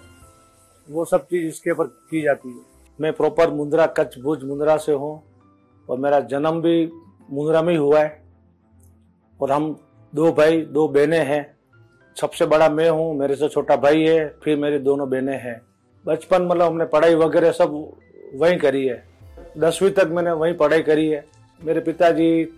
वो 0.91 1.05
सब 1.05 1.25
चीज़ 1.25 1.47
इसके 1.47 1.71
ऊपर 1.71 1.87
की 1.87 2.23
जाती 2.23 2.49
है। 2.49 2.61
मैं 3.01 3.13
प्रॉपर 3.13 3.51
मुंद्रा, 3.51 3.87
कच्छ 3.87 4.19
भुज 4.19 4.45
मुंद्रा 4.45 4.77
से 4.77 4.93
हूँ 4.93 5.23
और 5.89 5.99
मेरा 5.99 6.21
जन्म 6.21 6.61
भी 6.63 6.93
मुंद्रा 7.31 7.63
में 7.63 7.73
ही 7.73 7.79
हुआ 7.79 8.01
है। 8.01 8.23
और 9.41 9.53
हम 9.53 9.81
दो 10.15 10.33
भाई, 10.33 10.63
दो 10.63 10.89
बहनें 10.89 11.25
हैं। 11.25 11.52
सबसे 12.17 12.47
बड़ा 12.47 12.69
मैं 12.69 12.89
हूँ, 12.91 13.15
मेरे 13.19 13.37
से 13.37 13.49
छोटा 13.49 13.77
भाई 13.77 14.03
है, 14.03 14.29
फिर 14.43 14.57
मेरी 14.59 14.79
दोनों 14.79 15.09
बहनें 15.11 15.39
हैं। 15.39 15.61
बचपन 16.05 16.43
मतलब 16.43 16.63
हमने 16.63 16.85
पढ़ाई 16.85 17.15
वगैरह 17.15 17.53
सब 17.53 17.73
वहीं 18.35 18.59
करी 18.59 18.87
है। 18.87 19.03
दसवीं 19.59 19.91
तक 19.91 20.09
मैंने 20.11 20.31
वहीं 20.33 20.55
पढ़ाई 20.55 20.83
करी 20.83 21.09
है। 21.09 21.25
मेरे 21.61 21.81
पिताजी 21.81 22.49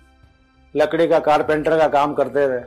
लकड़ी 0.75 1.07
का 1.09 1.19
कारपेंटर 1.19 1.79
का 1.79 1.89
काम 1.89 2.15
करते 2.15 2.47
थे, 2.49 2.63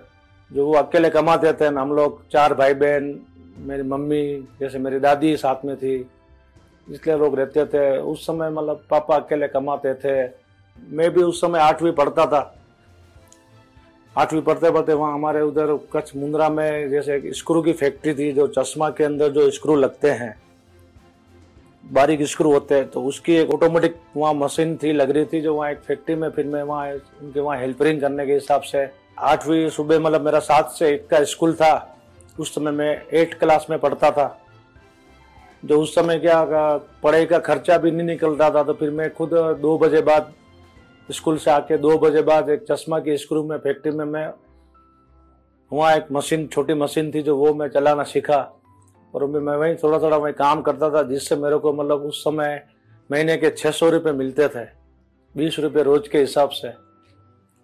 जो 0.51 0.65
वो 0.65 0.73
अकेले 0.73 1.09
कमाते 1.09 1.53
थे 1.53 1.67
हम 1.67 1.93
लोग 1.93 2.21
चार 2.29 2.53
भाई 2.53 2.73
बहन 2.73 3.19
मेरी 3.59 3.83
मम्मी, 3.83 4.47
जैसे 4.59 4.79
मेरी 4.79 4.99
दादी 4.99 5.35
साथ 5.37 5.65
में 5.65 5.75
थी 5.77 5.95
इसलिए 6.87 7.17
लोग 7.17 7.37
रहते 7.39 7.65
थे, 7.65 7.97
उस 7.97 8.25
समय 8.25 8.49
मतलब 8.49 8.83
पापा 8.89 9.15
अकेले 9.15 9.47
कमाते 9.47 9.93
थे। 9.95 10.23
मैं 10.77 11.09
भी 11.11 11.23
उस 11.23 11.41
समय 11.41 11.59
आठवीं 11.59 11.91
पढ़ता 11.91 12.25
था। 12.25 12.41
आठवीं 14.17 14.41
पढ़ते 14.41 14.69
पढ़ते 14.71 14.93
वहाँ 14.93 15.13
हमारे 15.13 15.41
उधर 15.41 15.75
कच्छ 15.93 16.15
मुंद्रा 16.15 16.49
में 16.49 16.89
जैसे 16.89 17.15
एक 17.15 17.33
स्क्रू 17.35 17.61
की 17.61 17.73
फैक्ट्री 17.73 18.13
थी, 18.13 18.31
जो 18.33 18.47
चश्मा 18.49 18.89
के 18.89 19.03
अंदर 19.03 19.29
जो 19.29 19.49
स्क्रू 19.51 19.75
लगते 19.75 20.11
हैं, 20.11 20.35
बारीक 21.83 22.21
स्क्रू 22.23 22.51
होते 22.53 22.75
हैं 22.75 22.87
तो 22.89 23.03
उसकी 23.03 23.35
एक 23.35 23.53
ऑटोमेटिक 23.53 23.95
वहाँ 24.15 24.33
मशीन 24.33 24.75
थी, 24.77 24.91
लग 24.93 25.11
रही 25.11 25.25
थी, 25.25 25.41
जो 25.41 25.53
वहाँ 25.55 25.71
एक 25.71 25.79
फैक्ट्री 25.79 26.15
में 26.15 26.29
फिर 26.29 26.45
मैं 26.45 26.63
वहाँ, 26.63 26.87
उनके 27.21 27.39
वहाँ 27.39 27.57
हेल्परिंग 27.59 28.01
करने 28.01 28.25
के 28.25 28.33
हिसाब 28.33 28.61
से 28.61 28.87
आठवीं 29.19 29.69
सुबह 29.69 29.99
मतलब 29.99 30.21
मेरा 30.21 30.39
सात 30.41 30.71
से 30.71 30.89
एक 30.89 31.07
का 31.09 31.23
स्कूल 31.25 31.53
था, 31.53 31.97
उस 32.39 32.55
समय 32.55 32.71
मैं 32.71 32.91
एट 33.11 33.33
क्लास 33.33 33.67
में 33.69 33.79
पढ़ता 33.79 34.11
था। 34.11 34.27
जो 35.63 35.81
उस 35.81 35.95
समय 35.95 36.19
क्या, 36.19 36.43
पढ़ाई 37.03 37.25
का 37.25 37.39
खर्चा 37.41 37.77
भी 37.77 37.91
नहीं 37.91 38.07
निकलता 38.07 38.49
था 38.49 38.63
तो 38.63 38.73
फिर 38.73 38.89
मैं 38.91 39.13
खुद 39.13 39.29
दो 39.61 39.77
बजे 39.77 40.01
बाद 40.01 40.33
स्कूल 41.09 41.37
से 41.37 41.51
आके 41.51 41.77
दो 41.77 41.97
बजे 41.97 42.21
बाद 42.21 42.49
एक 42.49 42.65
चश्मा 42.71 42.99
की 42.99 43.17
स्क्रू 43.17 43.43
में 43.43 43.57
फैक्ट्री 43.57 43.91
में 43.91 44.05
मैं 44.05 44.29
वहाँ 45.71 45.95
एक 45.95 46.11
मशीन 46.11 46.45
छोटी 46.47 46.73
मशीन 46.73 47.11
थी 47.11 47.21
जो 47.21 47.35
वो 47.37 47.53
मैं 47.53 47.67
चलाना 47.67 48.03
सीखा। 48.03 48.39
और 49.13 49.25
मैं 49.25 49.55
वहीं 49.55 49.75
थोड़ा 49.75 49.99
थोड़ा 49.99 50.17
वहीं 50.17 50.33
काम 50.33 50.61
करता 50.61 50.89
था, 50.89 51.03
जिससे 51.03 51.35
मेरे 51.35 51.57
को 51.57 51.73
मतलब 51.73 52.01
उस 52.01 52.23
समय 52.23 52.63
महीने 53.09 53.37
के 53.37 53.49
छः 53.49 53.71
सौ 53.71 53.89
रुपये 53.89 54.13
मिलते 54.13 54.47
थे, 54.47 54.65
बीस 55.35 55.59
रुपये 55.59 55.83
रोज 55.83 56.07
के 56.07 56.19
हिसाब 56.19 56.49
से। 56.49 56.71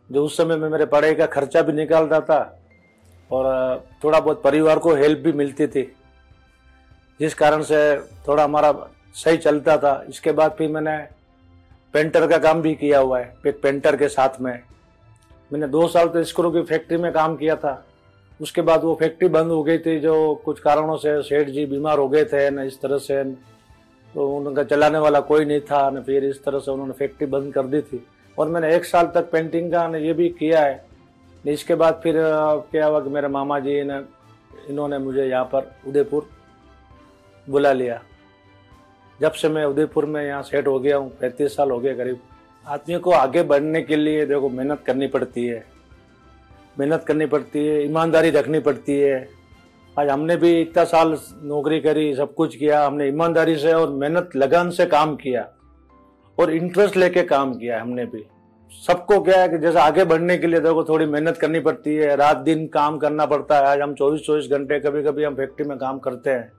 जो 0.09 0.23
उस 0.25 0.37
समय 0.37 0.55
में 0.55 0.69
मेरे 0.69 0.85
पढ़ाई 0.85 1.15
का 1.15 1.25
खर्चा 1.25 1.61
भी 1.61 1.73
निकालता 1.73 2.19
था 2.21 2.39
और 3.31 3.45
थोड़ा 4.03 4.19
बहुत 4.19 4.41
परिवार 4.43 4.79
को 4.79 4.93
हेल्प 4.95 5.19
भी 5.19 5.31
मिलती 5.31 5.67
थी। 5.67 5.83
जिस 7.19 7.33
कारण 7.33 7.61
से 7.63 7.97
थोड़ा 8.27 8.43
हमारा 8.43 8.71
सही 9.15 9.37
चलता 9.37 9.77
था। 9.77 10.03
इसके 10.09 10.31
बाद 10.31 10.55
फिर 10.57 10.69
मैंने 10.69 10.97
पेंटर 11.93 12.27
का 12.27 12.37
काम 12.39 12.61
भी 12.61 12.73
किया 12.75 12.99
हुआ 12.99 13.19
है 13.19 13.33
एक 13.47 13.61
पेंटर 13.61 13.95
के 13.95 14.07
साथ 14.09 14.39
में। 14.41 14.59
मैंने 15.51 15.67
दो 15.67 15.87
साल 15.87 16.07
तो 16.09 16.23
स्क्रू 16.23 16.51
की 16.51 16.61
फैक्ट्री 16.63 16.97
में 16.97 17.11
काम 17.13 17.35
किया 17.35 17.55
था। 17.55 17.83
उसके 18.39 18.61
बाद 18.61 18.83
वो 18.83 18.95
फैक्ट्री 18.99 19.27
बंद 19.29 19.51
हो 19.51 19.63
गई 19.63 19.77
थी, 19.77 19.99
जो 19.99 20.35
कुछ 20.45 20.59
कारणों 20.59 20.95
से 20.97 21.21
सेठ 21.23 21.49
जी 21.49 21.65
बीमार 21.65 21.99
हो 21.99 22.07
गए 22.09 22.23
थे, 22.25 22.49
न 22.49 22.59
इस 22.61 22.81
तरह 22.81 22.97
से 22.99 23.23
तो 24.15 24.27
उनका 24.29 24.63
चलाने 24.63 24.97
वाला 24.99 25.19
कोई 25.21 25.45
नहीं 25.45 25.61
था, 25.61 25.89
न 25.89 26.01
फिर 26.03 26.25
इस 26.25 26.43
तरह 26.43 26.59
से 26.59 26.71
उन्होंने 26.71 26.93
फैक्ट्री 26.93 27.27
बंद 27.27 27.53
कर 27.53 27.65
दी 27.65 27.81
थी। 27.81 28.03
और 28.37 28.47
मैंने 28.47 28.75
एक 28.75 28.85
साल 28.85 29.05
तक 29.15 29.29
पेंटिंग 29.31 29.71
का 29.71 29.87
न 29.87 29.95
ये 29.97 30.13
भी 30.13 30.29
किया 30.31 30.61
है 30.61 30.83
इसके 31.45 31.75
बाद 31.75 31.99
फिर 32.03 32.15
क्या 32.71 32.85
हुआ 32.85 32.99
कि 32.99 33.09
मेरे 33.09 33.27
मामा 33.27 33.59
जी 33.59 33.83
ने, 33.83 33.99
इन्होंने 34.69 34.97
मुझे 34.97 35.25
यहाँ 35.25 35.45
पर 35.45 35.71
उदयपुर 35.87 36.29
बुला 37.47 37.71
लिया। 37.73 38.01
जब 39.19 39.31
से 39.31 39.49
मैं 39.49 39.65
उदयपुर 39.65 40.05
में 40.05 40.23
यहाँ 40.25 40.41
सेट 40.43 40.67
हो 40.67 40.79
गया 40.79 40.97
हूँ, 40.97 41.09
पैंतीस 41.11 41.55
साल 41.55 41.71
हो 41.71 41.79
गए 41.79 41.93
करीब। 41.95 42.19
आदमी 42.65 42.97
को 42.97 43.11
आगे 43.11 43.43
बढ़ने 43.43 43.81
के 43.81 43.95
लिए 43.95 44.25
देखो 44.25 44.49
मेहनत 44.49 44.83
करनी 44.85 45.07
पड़ती 45.07 45.45
है। 45.45 45.63
मेहनत 46.79 47.03
करनी 47.07 47.25
पड़ती 47.25 47.65
है, 47.67 47.83
ईमानदारी 47.85 48.29
रखनी 48.29 48.59
पड़ती 48.59 48.99
है। 48.99 49.27
आज 49.97 50.09
हमने 50.09 50.35
भी 50.37 50.59
इतना 50.61 50.83
साल 50.85 51.17
नौकरी 51.43 51.79
करी, 51.79 52.13
सब 52.15 52.33
कुछ 52.33 52.55
किया, 52.55 52.85
हमने 52.85 53.07
ईमानदारी 53.07 53.55
से 53.55 53.73
और 53.73 53.89
मेहनत 53.91 54.29
लगन 54.35 54.69
से 54.69 54.85
काम 54.85 55.15
किया 55.15 55.47
और 56.37 56.51
इंटरेस्ट 56.51 56.97
लेके 56.97 57.23
काम 57.23 57.53
किया 57.53 57.81
हमने 57.81 58.05
भी। 58.05 58.23
सबको 58.71 59.19
क्या 59.21 59.41
है 59.41 59.49
कि 59.49 59.57
जैसे 59.57 59.79
आगे 59.79 60.03
बढ़ने 60.05 60.37
के 60.37 60.47
लिए 60.47 60.59
देखो 60.59 60.83
थोड़ी 60.83 61.05
मेहनत 61.05 61.37
करनी 61.37 61.59
पड़ती 61.59 61.95
है, 61.95 62.15
रात 62.15 62.37
दिन 62.37 62.65
काम 62.67 62.97
करना 62.97 63.25
पड़ता 63.25 63.57
है। 63.57 63.65
आज 63.65 63.81
हम 63.81 63.93
चौबीस 63.93 64.21
चौबीस 64.21 64.49
घंटे 64.51 64.79
कभी 64.79 65.03
कभी 65.03 65.23
हम 65.23 65.35
फैक्ट्री 65.35 65.67
में 65.67 65.77
काम 65.77 65.99
करते 65.99 66.29
हैं। 66.29 66.51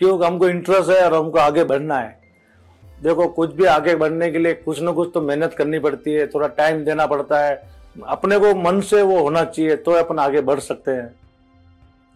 क्योंकि 0.00 0.24
हमको 0.24 0.48
इंटरेस्ट 0.48 0.90
है 0.90 1.04
और 1.04 1.14
हमको 1.14 1.38
आगे 1.38 1.64
बढ़ना 1.64 1.98
है। 1.98 2.18
देखो, 3.02 3.26
कुछ 3.28 3.54
भी 3.54 3.64
आगे 3.64 3.94
बढ़ने 3.96 4.30
के 4.30 4.38
लिए 4.38 4.54
कुछ 4.54 4.80
ना 4.80 4.92
कुछ 4.92 5.10
तो 5.14 5.20
मेहनत 5.20 5.54
करनी 5.54 5.78
पड़ती 5.78 6.12
है, 6.12 6.26
थोड़ा 6.26 6.48
टाइम 6.48 6.84
देना 6.84 7.06
पड़ता 7.06 7.44
है। 7.44 7.62
अपने 8.06 8.38
को 8.38 8.54
मन 8.54 8.80
से 8.80 9.02
वो 9.02 9.18
होना 9.18 9.44
चाहिए 9.44 9.76
तो 9.76 9.92
अपन 9.92 10.18
आगे 10.18 10.40
बढ़ 10.40 10.60
सकते 10.60 10.90
हैं। 10.90 11.14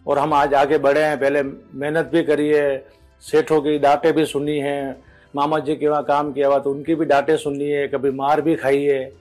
और 0.05 0.19
हम 0.19 0.33
आज 0.33 0.53
आगे 0.53 0.77
बढ़े 0.77 1.01
हैं, 1.01 1.19
पहले 1.19 1.43
मेहनत 1.43 2.09
भी 2.13 2.23
करी 2.23 2.47
है, 2.49 2.85
सेठों 3.23 3.61
की 3.61 3.77
डांटे 3.79 4.11
भी 4.11 4.25
सुनी 4.25 4.57
है, 4.59 4.97
मामा 5.35 5.59
जी 5.59 5.75
के 5.75 5.87
वहाँ 5.87 6.03
काम 6.03 6.31
किया 6.33 6.47
हुआ 6.47 6.59
तो 6.59 6.71
उनकी 6.71 6.95
भी 6.95 7.05
डांटे 7.05 7.37
सुनी 7.37 7.69
है, 7.69 7.87
कभी 7.87 8.11
मार 8.11 8.41
भी 8.41 8.55
खाई 8.55 8.83
है। 8.83 9.11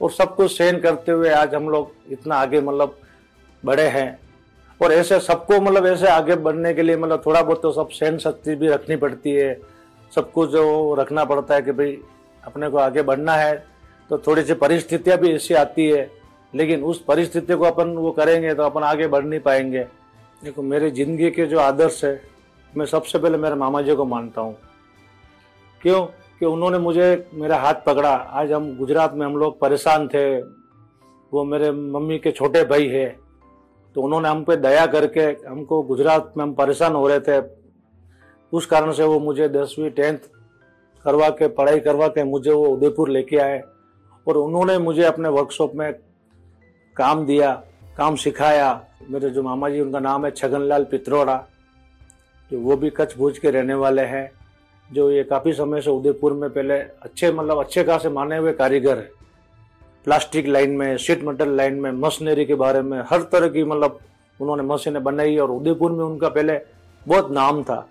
और 0.00 0.10
सब 0.10 0.34
कुछ 0.36 0.56
सहन 0.56 0.78
करते 0.78 1.12
हुए 1.12 1.30
आज 1.30 1.54
हम 1.54 1.68
लोग 1.68 1.92
इतना 2.10 2.34
आगे 2.34 2.60
मतलब 2.60 2.98
बढ़े 3.62 3.86
हैं। 3.88 4.18
और 4.80 4.92
ऐसे 4.92 5.18
सबको 5.20 5.60
मतलब 5.60 5.86
ऐसे 5.86 6.08
आगे 6.08 6.34
बढ़ने 6.36 6.74
के 6.74 6.82
लिए 6.82 6.96
मतलब 6.96 7.22
थोड़ा 7.26 7.42
बहुत 7.42 7.62
तो 7.62 7.72
सब 7.72 7.88
सहन 7.90 8.18
शक्ति 8.18 8.54
भी 8.54 8.68
रखनी 8.68 8.96
पड़ती 8.96 9.32
है। 9.32 9.60
सब 10.12 10.30
कुछ 10.32 10.50
जो 10.50 10.94
रखना 10.94 11.24
पड़ता 11.24 11.54
है 11.54 11.62
कि 11.62 11.72
भाई 11.72 11.98
अपने 12.42 12.68
को 12.68 12.78
आगे 12.78 13.02
बढ़ना 13.02 13.34
है 13.34 13.56
तो 14.10 14.18
थोड़ी 14.18 14.42
सी 14.42 14.54
परिस्थितियाँ 14.54 15.18
भी 15.18 15.32
ऐसी 15.34 15.54
आती 15.54 15.86
है। 15.88 16.10
लेकिन 16.54 16.82
उस 16.82 17.02
परिस्थिति 17.02 17.54
को 17.54 17.64
अपन 17.64 17.88
वो 17.88 18.10
करेंगे 18.12 18.54
तो 18.54 18.62
अपन 18.62 18.82
आगे 18.82 19.06
बढ़ 19.06 19.24
नहीं 19.24 19.40
पाएँगे। 19.40 19.84
देखो, 20.44 20.62
मेरी 20.62 20.90
ज़िंदगी 20.90 21.30
के 21.30 21.46
जो 21.46 21.58
आदर्श 21.58 22.04
है, 22.04 22.20
मैं 22.76 22.86
सबसे 22.86 23.18
पहले 23.18 23.38
मेरे 23.38 23.54
मामा 23.54 23.82
जी 23.82 23.94
को 23.94 24.04
मानता 24.04 24.40
हूँ। 24.40 24.56
क्यों? 25.82 26.06
कि 26.40 26.46
उन्होंने 26.46 26.78
मुझे 26.78 27.28
मेरा 27.34 27.58
हाथ 27.58 27.74
पकड़ा। 27.86 28.10
आज 28.10 28.52
हम 28.52 28.76
गुजरात 28.76 29.14
में 29.14 29.24
हम 29.26 29.36
लोग 29.36 29.58
परेशान 29.60 30.06
थे। 30.08 30.40
वो 31.32 31.44
मेरे 31.44 31.70
मम्मी 31.70 32.18
के 32.18 32.30
छोटे 32.30 32.64
भाई 32.64 32.88
है। 32.88 33.06
तो 33.96 34.02
उन्होंने 34.02 34.28
हम 34.28 34.42
पे 34.44 34.56
दया 34.56 34.86
करके, 34.86 35.20
हमको 35.48 35.82
गुजरात 35.82 36.32
में 36.36 36.42
हम 36.44 36.52
परेशान 36.54 36.94
हो 36.94 37.06
रहे 37.08 37.20
थे। 37.20 37.40
उस 38.52 38.66
कारण 38.66 38.92
से 38.92 39.04
वो 39.04 39.18
मुझे 39.20 39.48
दसवीं, 39.48 39.90
टेंथ 39.90 40.18
करवा 41.04 41.28
के, 41.30 41.48
पढ़ाई 41.48 41.80
करवा 41.80 42.08
के 42.08 42.24
मुझे 42.24 42.50
वो 42.50 42.66
उदयपुर 42.66 43.08
लेके 43.08 43.36
आए 43.36 43.62
और 44.26 44.36
उन्होंने 44.36 44.78
मुझे 44.78 45.02
अपने 45.02 45.28
वर्कशॉप 45.28 45.74
में 45.74 45.92
काम 46.96 47.24
दिया, 47.26 47.52
काम 47.96 48.16
सिखाया। 48.16 48.68
मेरे 49.10 49.30
जो 49.30 49.42
मामा 49.42 49.68
जी, 49.68 49.80
उनका 49.80 50.00
नाम 50.00 50.24
है 50.24 50.30
छगनलाल 50.30 50.84
पित्रोड़ा, 50.84 51.44
जो 52.50 52.60
वो 52.60 52.76
भी 52.76 52.90
कच्छ 52.90 53.16
भुज 53.18 53.38
के 53.38 53.50
रहने 53.50 53.74
वाले 53.74 54.02
हैं, 54.02 54.30
जो 54.90 55.10
ये 55.10 55.24
काफ़ी 55.24 55.52
समय 55.52 55.80
से 55.80 55.90
उदयपुर 55.90 56.32
में 56.32 56.48
पहले 56.50 56.78
अच्छे 56.78 57.32
मतलब 57.32 57.58
अच्छे 57.58 57.84
खासे 57.84 58.08
माने 58.08 58.36
हुए 58.36 58.52
कारीगर 58.52 58.98
है। 58.98 59.15
प्लास्टिक 60.06 60.46
लाइन 60.46 60.70
में 60.70 60.96
शीट 60.96 61.22
मेटल 61.24 61.48
लाइन 61.48 61.74
में 61.74 61.90
मशीनरी 61.92 62.44
के 62.44 62.54
बारे 62.54 62.80
में, 62.82 62.98
हर 63.10 63.22
तरह 63.22 63.48
की 63.48 63.64
मतलब 63.64 63.98
उन्होंने 64.40 64.62
मशीनें 64.62 65.02
बनाई 65.04 65.36
और 65.36 65.50
उदयपुर 65.50 65.92
में 65.92 66.04
उनका 66.04 66.28
पहले 66.28 66.58
बहुत 67.06 67.30
नाम 67.30 67.62
था। 67.62 67.88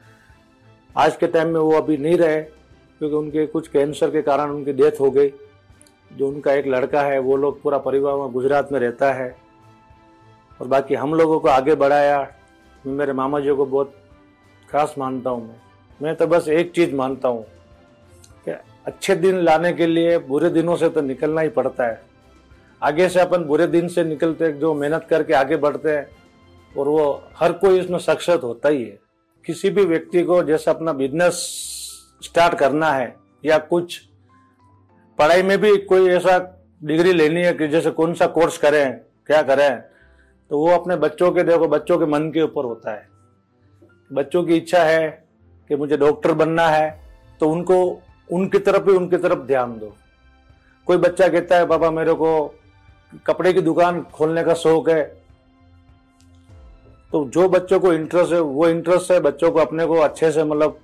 आज 0.98 1.16
के 1.16 1.28
टाइम 1.28 1.48
में 1.48 1.60
वो 1.60 1.72
अभी 1.72 1.98
नहीं 1.98 2.18
रहे, 2.18 2.42
क्योंकि 2.42 3.16
उनके 3.16 3.46
कुछ 3.46 3.68
कैंसर 3.68 4.12
के 4.12 4.22
कारण 4.22 4.50
उनकी 4.50 4.74
डेथ 4.74 5.00
हो 5.00 5.10
गई। 5.12 5.30
जो 6.18 6.28
उनका 6.28 6.54
एक 6.54 6.68
लड़का 6.68 7.02
है, 7.02 7.20
वो 7.20 7.38
लोग 7.38 7.62
पूरा 7.62 7.78
परिवार 7.78 8.16
में 8.16 8.32
गुजरात 8.32 8.72
में 8.72 8.80
रहता 8.80 9.12
है। 9.14 9.36
और 10.62 10.68
बाकी 10.68 10.96
हम 10.96 11.14
लोगों 11.14 11.40
को 11.40 11.48
आगे 11.48 11.76
बढ़ाया, 11.76 12.20
मैं 12.86 12.94
मेरे 12.94 13.14
मामा 13.14 13.40
जी 13.40 13.56
को 13.56 13.66
बहुत 13.66 13.94
खास 14.70 14.96
मानता 14.98 15.30
हूँ 15.30 15.48
मैं। 15.48 15.60
मैं 16.02 16.16
तो 16.16 16.28
बस 16.28 16.48
एक 16.48 16.72
चीज़ 16.72 16.96
मानता 16.96 17.30
हूँ 17.30 17.46
अच्छे 18.86 19.16
दिन 19.16 19.38
लाने 19.38 19.72
के 19.74 19.88
लिए 19.88 20.18
बुरे 20.18 20.50
दिनों 20.50 20.76
से 20.76 20.90
तो 20.90 21.02
निकलना 21.02 21.42
ही 21.42 21.50
पड़ता 21.50 21.86
है। 21.86 22.02
आगे 22.82 23.08
से 23.10 23.20
अपन 23.20 23.44
बुरे 23.44 23.68
दिन 23.68 23.88
से 23.88 24.04
निकलते 24.04 24.52
जो 24.54 24.74
मेहनत 24.74 25.08
करके 25.10 25.34
आगे 25.34 25.58
बढ़ते 25.58 25.90
हैं, 25.90 26.08
और 26.76 26.88
वो 26.88 27.24
हर 27.38 27.52
कोई 27.54 27.80
इसमें 27.80 27.98
सक्सेस 28.00 28.44
होता 28.44 28.70
ही 28.70 28.84
है। 28.84 29.00
किसी 29.46 29.70
भी 29.70 29.86
व्यक्ति 29.86 30.24
को 30.24 30.42
जैसे 30.44 30.72
अपना 30.72 30.94
बिज़नेस 30.94 31.34
स्टार्ट 32.22 32.58
करना 32.60 32.92
है, 32.92 33.16
या 33.44 33.58
कुछ, 33.60 34.00
पढ़ाई 35.20 35.44
में 35.44 35.58
भी 35.58 35.76
कोई 35.80 36.10
ऐसा 36.10 36.38
डिग्री 36.82 37.14
लेनी 37.14 37.42
है 37.42 37.54
कि 37.54 37.68
जैसे 37.68 37.92
कौन 37.92 38.14
सा 38.14 38.28
कोर्स 38.28 38.58
करें, 38.58 38.94
क्या 39.28 39.42
करें 39.42 39.82
तो 40.52 40.60
वो 40.60 40.70
अपने 40.70 40.96
बच्चों 40.98 41.32
के, 41.32 41.44
देखो 41.44 41.68
बच्चों 41.68 41.98
के 42.00 42.06
मन 42.06 42.30
के 42.32 42.42
ऊपर 42.42 42.66
होता 42.66 42.92
है। 42.92 43.08
बच्चों 44.12 44.44
की 44.44 44.56
इच्छा 44.56 44.84
है 44.84 45.08
कि 45.70 45.76
मुझे 45.76 45.98
डॉक्टर 45.98 46.34
बनना 46.34 46.68
है 46.70 47.00
तो 47.42 47.50
उनको 47.50 47.78
उनकी 48.32 48.60
तरफ़ 48.60 48.90
ही 48.90 48.96
उनकी 48.96 49.18
तरफ़ 49.18 49.40
ध्यान 49.40 49.78
दो। 49.78 49.96
कोई 50.86 50.98
बच्चा 50.98 51.28
कहता 51.28 51.58
है 51.58 51.66
पापा 51.66 51.92
मेरे 51.92 52.14
को 52.14 52.56
कपड़े 53.26 53.54
की 53.54 53.62
दुकान 53.62 54.02
खोलने 54.02 54.44
का 54.44 54.54
शौक 54.54 54.90
है। 54.90 55.22
तो 57.12 57.26
जो 57.26 57.50
बच्चों 57.50 57.80
को 57.80 57.94
इंटरेस्ट 57.94 58.34
है, 58.34 58.40
वो 58.40 58.70
इंटरेस्ट 58.70 59.12
है 59.12 59.20
बच्चों 59.20 59.52
को 59.52 59.60
अपने 59.60 59.86
को 59.86 59.96
अच्छे 59.96 60.32
से 60.32 60.44
मतलब 60.44 60.80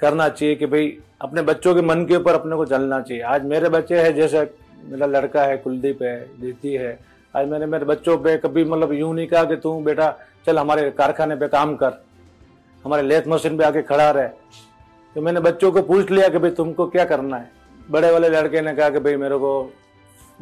करना 0.00 0.28
चाहिए 0.28 0.54
कि 0.54 0.66
भाई, 0.66 0.98
अपने 1.20 1.42
बच्चों 1.42 1.74
के 1.74 1.80
मन 1.80 2.04
के 2.04 2.16
ऊपर 2.16 2.34
अपने 2.34 2.56
को 2.56 2.64
चलना 2.64 3.00
चाहिए। 3.00 3.22
आज 3.22 3.44
मेरे 3.44 3.68
बच्चे 3.68 4.02
हैं, 4.02 4.14
जैसे 4.14 4.50
मेरा 4.84 5.06
लड़का 5.06 5.42
है, 5.42 5.56
कुलदीप 5.56 6.02
है 6.02 6.40
दीदी 6.40 6.72
है। 6.74 6.98
आज 7.36 7.48
मैंने 7.48 7.66
मेरे 7.66 7.84
बच्चों 7.84 8.18
पे 8.18 8.36
कभी 8.36 8.64
मतलब 8.64 8.92
यूँ 8.92 9.14
नहीं 9.14 9.26
कहा 9.26 9.44
कि 9.44 9.56
तू 9.56 9.80
बेटा, 9.80 10.18
चल 10.46 10.58
हमारे 10.58 10.90
कारखाने 10.90 11.36
पे 11.36 11.48
काम 11.48 11.76
कर। 11.76 12.04
हमारे 12.84 13.02
लेथ 13.02 13.22
मशीन 13.28 13.58
पे 13.58 13.64
आके 13.64 13.82
खड़ा 13.82 14.10
रहे। 14.10 14.28
तो 15.16 15.22
मैंने 15.22 15.40
बच्चों 15.40 15.72
को 15.72 15.82
पूछ 15.82 16.10
लिया 16.10 16.28
कि 16.28 16.38
भाई 16.38 16.50
तुमको 16.50 16.86
क्या 16.86 17.04
करना 17.04 17.36
है? 17.36 17.50
बड़े 17.90 18.10
वाले 18.10 18.28
लड़के 18.28 18.60
ने 18.60 18.74
कहा 18.74 18.90
कि 18.90 18.98
भाई 18.98 19.16
मेरे 19.16 19.36
को 19.36 19.72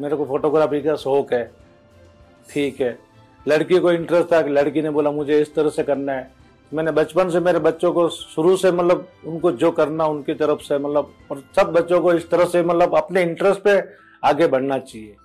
मेरे 0.01 0.15
को 0.15 0.25
फोटोग्राफी 0.25 0.81
का 0.81 0.95
शौक 0.95 1.33
है। 1.33 1.51
ठीक 2.49 2.81
है। 2.81 2.99
लड़की 3.47 3.79
को 3.79 3.91
इंटरेस्ट 3.91 4.33
था 4.33 4.41
कि 4.41 4.49
लड़की 4.49 4.81
ने 4.81 4.89
बोला, 4.89 5.11
मुझे 5.11 5.41
इस 5.41 5.55
तरह 5.55 5.69
से 5.69 5.83
करना 5.83 6.13
है। 6.13 6.31
मैंने 6.73 6.91
बचपन 6.91 7.29
से 7.29 7.39
मेरे 7.39 7.59
बच्चों 7.59 7.93
को, 7.93 8.09
शुरू 8.09 8.57
से 8.57 8.71
मतलब 8.71 9.07
उनको 9.25 9.51
जो 9.51 9.71
करना 9.71 10.05
उनकी 10.05 10.33
तरफ़ 10.33 10.59
से 10.59 10.77
मतलब 10.77 11.13
और 11.31 11.43
सब 11.55 11.63
बच्चों 11.63 12.01
को 12.01 12.13
इस 12.13 12.29
तरह 12.29 12.45
से 12.45 12.63
मतलब 12.63 12.95
अपने 12.95 13.21
इंटरेस्ट 13.21 13.61
पे 13.61 13.83
आगे 14.23 14.47
बढ़ना 14.47 14.77
चाहिए। 14.77 15.15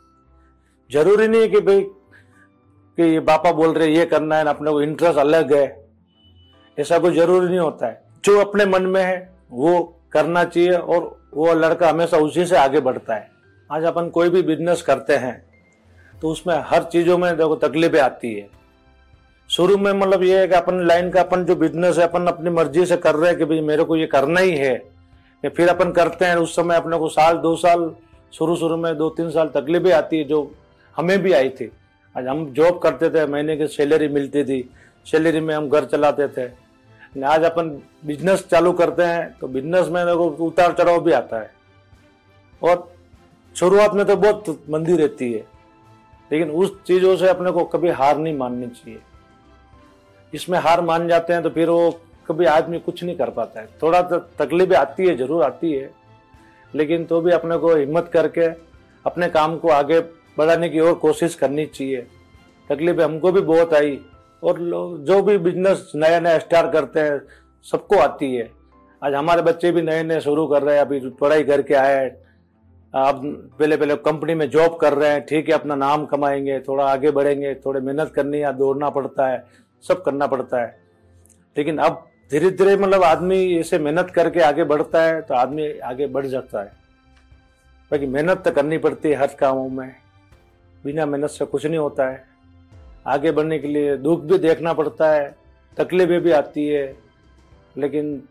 ज़रूरी 0.93 1.29
नहीं 1.29 1.41
है 1.41 1.49
कि 1.49 1.61
भाई, 1.61 1.81
कि 2.97 3.03
ये 3.03 3.21
पापा 3.21 3.53
बोल 3.53 3.73
रहे 3.73 3.89
ये 3.89 4.07
करना 4.07 4.37
है 4.37 4.45
ना 4.45 4.51
अपने 4.51 4.71
को 4.71 4.83
इंटरेस्ट 4.83 5.19
अलग 5.19 5.55
है। 5.55 5.89
ऐसा 6.79 6.99
कोई 6.99 7.15
ज़रूरी 7.15 7.47
नहीं 7.47 7.59
होता 7.59 7.87
है। 7.87 8.03
जो 8.25 8.41
अपने 8.41 8.67
मन 8.67 8.83
में 8.83 9.03
है 9.05 9.40
वो 9.51 9.81
करना 10.13 10.45
चाहिए 10.45 10.73
और 10.73 11.17
वो 11.35 11.53
लड़का 11.55 11.89
हमेशा 11.89 12.17
उसी 12.19 12.45
से 12.47 12.57
आगे 12.57 12.81
बढ़ता 12.81 13.15
है। 13.15 13.29
आज 13.71 13.85
अपन 13.85 14.09
कोई 14.09 14.29
भी 14.31 14.43
बिज़नेस 14.43 14.83
करते 14.83 15.17
हैं 15.17 15.43
तो 16.15 16.29
उसमें 16.29 16.55
हर 16.67 16.83
चीज़ों 16.83 17.17
में 17.19 17.37
देखो 17.37 17.57
तकलीफें 17.59 18.01
आती 18.01 18.33
है। 18.35 18.49
शुरू 19.51 19.77
में 19.79 19.93
मतलब 19.93 20.23
ये 20.23 20.39
है 20.39 20.49
कि 20.49 20.55
अपन 20.55 20.87
लाइन 20.87 21.11
का 21.11 21.21
अपन 21.21 21.45
जो 21.45 21.57
बिज़नेस 21.57 21.99
है, 21.99 22.05
अपन 22.05 22.27
अपनी 22.27 22.51
मर्ज़ी 22.51 22.85
से 22.87 22.97
कर 22.97 23.15
रहे 23.15 23.31
हैं 23.31 23.39
कि 23.39 23.45
भाई 23.45 23.61
मेरे 23.61 23.85
को 23.85 23.97
ये 23.97 24.07
करना 24.07 24.41
ही 24.41 24.57
है। 24.57 24.75
या 25.43 25.51
फिर 25.51 25.69
अपन 25.69 25.91
करते 25.93 26.25
हैं, 26.25 26.37
उस 26.37 26.55
समय 26.57 26.77
अपने 26.77 26.99
को 26.99 27.09
साल, 27.09 27.37
दो 27.37 27.55
साल 27.57 27.91
शुरू 28.33 28.57
शुरू 28.57 28.77
में 28.77 28.97
दो 28.97 29.09
तीन 29.11 29.31
साल 29.31 29.49
तकलीफें 29.49 29.93
आती 29.93 30.19
है 30.19 30.25
जो 30.25 30.51
हमें 30.97 31.19
भी 31.19 31.33
आई 31.33 31.49
थी। 31.51 31.71
आज 32.15 32.27
हम 32.27 32.47
जॉब 32.53 32.79
करते 32.79 33.11
थे, 33.11 33.27
महीने 33.27 33.57
की 33.57 33.67
सैलरी 33.67 34.09
मिलती 34.09 34.45
थी। 34.45 34.63
सैलरी 35.07 35.41
में 35.41 35.55
हम 35.55 35.69
घर 35.69 35.85
चलाते 35.85 36.29
थे। 36.29 36.47
आज 37.13 37.45
अपन 37.45 37.69
बिज़नेस 38.07 38.47
चालू 38.51 38.73
करते 38.73 39.03
हैं 39.03 39.31
तो 39.39 39.49
बिज़नेस 39.49 39.89
में 39.89 40.05
देखो 40.07 40.27
उतार 40.47 40.73
चढ़ाव 40.73 41.01
भी 41.01 41.13
आता 41.13 41.39
है। 41.39 41.51
और 42.63 42.91
शुरुआत 43.57 43.95
में 43.95 44.05
तो 44.07 44.17
बहुत 44.17 44.63
मंदी 44.71 44.97
रहती 44.97 45.33
है, 45.33 45.45
लेकिन 46.31 46.51
उस 46.53 46.77
चीज़ों 46.87 47.17
से 47.17 47.29
अपने 47.29 47.51
को 47.51 47.65
कभी 47.67 47.89
हार 47.91 48.19
नहीं 48.19 48.37
माननी 48.37 48.67
चाहिए। 48.69 49.01
इसमें 50.33 50.59
हार 50.59 50.81
मान 50.83 51.09
जाते 51.09 51.33
हैं 51.33 51.43
तो 51.43 51.51
फिर 51.51 51.69
वो 51.71 51.91
कभी 52.29 52.45
आदमी 52.47 52.79
कुछ 52.81 53.03
नहीं 53.05 53.17
कर 53.17 53.31
पाता 53.31 53.61
है। 53.61 53.69
थोड़ा 53.83 54.03
तो 54.03 54.19
तकलीफ़ 54.39 54.75
आती 54.75 55.07
है, 55.07 55.17
ज़रूर 55.17 55.43
आती 55.45 55.73
है, 55.73 55.91
लेकिन 56.75 57.05
तो 57.05 57.21
भी 57.21 57.33
अपने 57.33 57.57
को 57.59 57.75
हिम्मत 57.75 58.11
करके 58.13 58.47
अपने 59.05 59.29
काम 59.31 59.57
को 59.59 59.69
आगे 59.71 60.01
बढ़ाने 60.39 60.69
की 60.69 60.81
और 60.81 60.95
कोशिश 60.97 61.35
करनी 61.35 61.67
चाहिए। 61.67 62.07
तकलीफ़ 62.71 63.01
हमको 63.01 63.33
भी 63.33 63.41
बहुत 63.43 63.75
आई 63.75 63.99
और 64.43 64.59
जो 65.07 65.23
भी 65.23 65.37
बिज़नेस 65.39 65.93
नया 65.97 66.21
नया 66.21 66.39
स्टार्ट 66.39 66.73
करते 66.73 67.01
हैं, 67.01 67.21
सबको 67.67 67.99
आती 67.99 68.35
है। 68.35 68.51
आज 69.03 69.15
हमारे 69.15 69.43
बच्चे 69.43 69.71
भी 69.73 69.83
नए 69.83 70.03
नए 70.03 70.21
शुरू 70.21 70.47
कर 70.47 70.63
रहे 70.63 70.75
हैं, 70.75 70.83
अभी 70.83 71.01
पढ़ाई 71.11 71.45
करके 71.45 71.75
आए 71.75 71.95
हैं, 71.95 72.11
अब 72.95 73.23
पहले 73.59 73.77
पहले 73.77 73.97
कंपनी 73.99 74.35
में 74.35 74.49
जॉब 74.51 74.77
कर 74.77 74.95
रहे 74.95 75.11
हैं, 75.11 75.25
ठीक 75.27 75.49
है, 75.49 75.55
अपना 75.55 75.75
नाम 75.77 76.07
कमाएँगे, 76.07 76.59
थोड़ा 76.61 76.85
आगे 76.85 77.11
बढ़ेंगे, 77.11 77.55
थोड़े 77.57 77.81
मेहनत 77.81 78.13
करनी 78.15 78.39
है, 78.39 78.53
दौड़ना 78.53 78.91
पड़ता 78.91 79.29
है, 79.29 79.45
सब 79.85 80.03
करना 80.03 80.27
पड़ता 80.27 80.63
है। 80.63 80.79
लेकिन 81.57 81.79
अब 81.79 82.07
धीरे 82.31 82.51
धीरे 82.51 82.77
मतलब 82.77 83.03
आदमी 83.03 83.59
ऐसे 83.59 83.79
मेहनत 83.79 84.11
करके 84.11 84.41
आगे 84.41 84.65
बढ़ता 84.65 85.03
है 85.03 85.21
तो 85.23 85.35
आदमी 85.35 85.69
आगे 85.79 86.07
बढ़ 86.07 86.27
जाता 86.27 86.63
है। 86.63 86.73
बाकी 87.91 88.07
मेहनत 88.07 88.43
तो 88.45 88.51
करनी 88.53 88.79
पड़ती 88.79 89.09
है 89.09 89.17
हर 89.17 89.35
कामों 89.41 89.69
में, 89.69 89.95
बिना 90.85 91.07
मेहनत 91.07 91.31
से 91.31 91.45
कुछ 91.45 91.67
नहीं 91.67 91.79
होता 91.79 92.09
है। 92.09 92.25
आगे 93.07 93.31
बढ़ने 93.31 93.59
के 93.59 93.69
लिए 93.69 93.97
दुख 93.97 94.21
भी 94.21 94.39
देखना 94.39 94.73
पड़ता 94.73 95.11
है, 95.11 95.37
तकलीफें 95.77 96.21
भी 96.21 96.31
आती 96.31 96.69
है, 96.69 96.97
लेकिन 97.79 98.23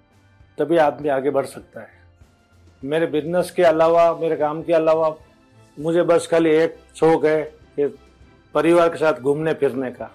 तभी 0.58 0.77
आदमी 0.77 1.10
आगे 1.10 1.29
बढ़ 1.29 1.45
सकता 1.45 1.82
है। 1.82 1.89
मेरे 2.84 3.05
बिज़नेस 3.05 3.51
के 3.51 3.63
अलावा, 3.63 4.13
मेरे 4.13 4.36
काम 4.36 4.63
के 4.63 4.73
अलावा, 4.73 5.15
मुझे 5.79 6.03
बस 6.03 6.27
खाली 6.32 6.49
एक 6.49 6.75
शौक 6.95 7.25
है 7.25 7.41
कि 7.43 7.97
परिवार 8.53 8.89
के 8.89 8.97
साथ 8.97 9.13
घूमने 9.13 9.53
फिरने 9.53 9.91
का। 9.91 10.12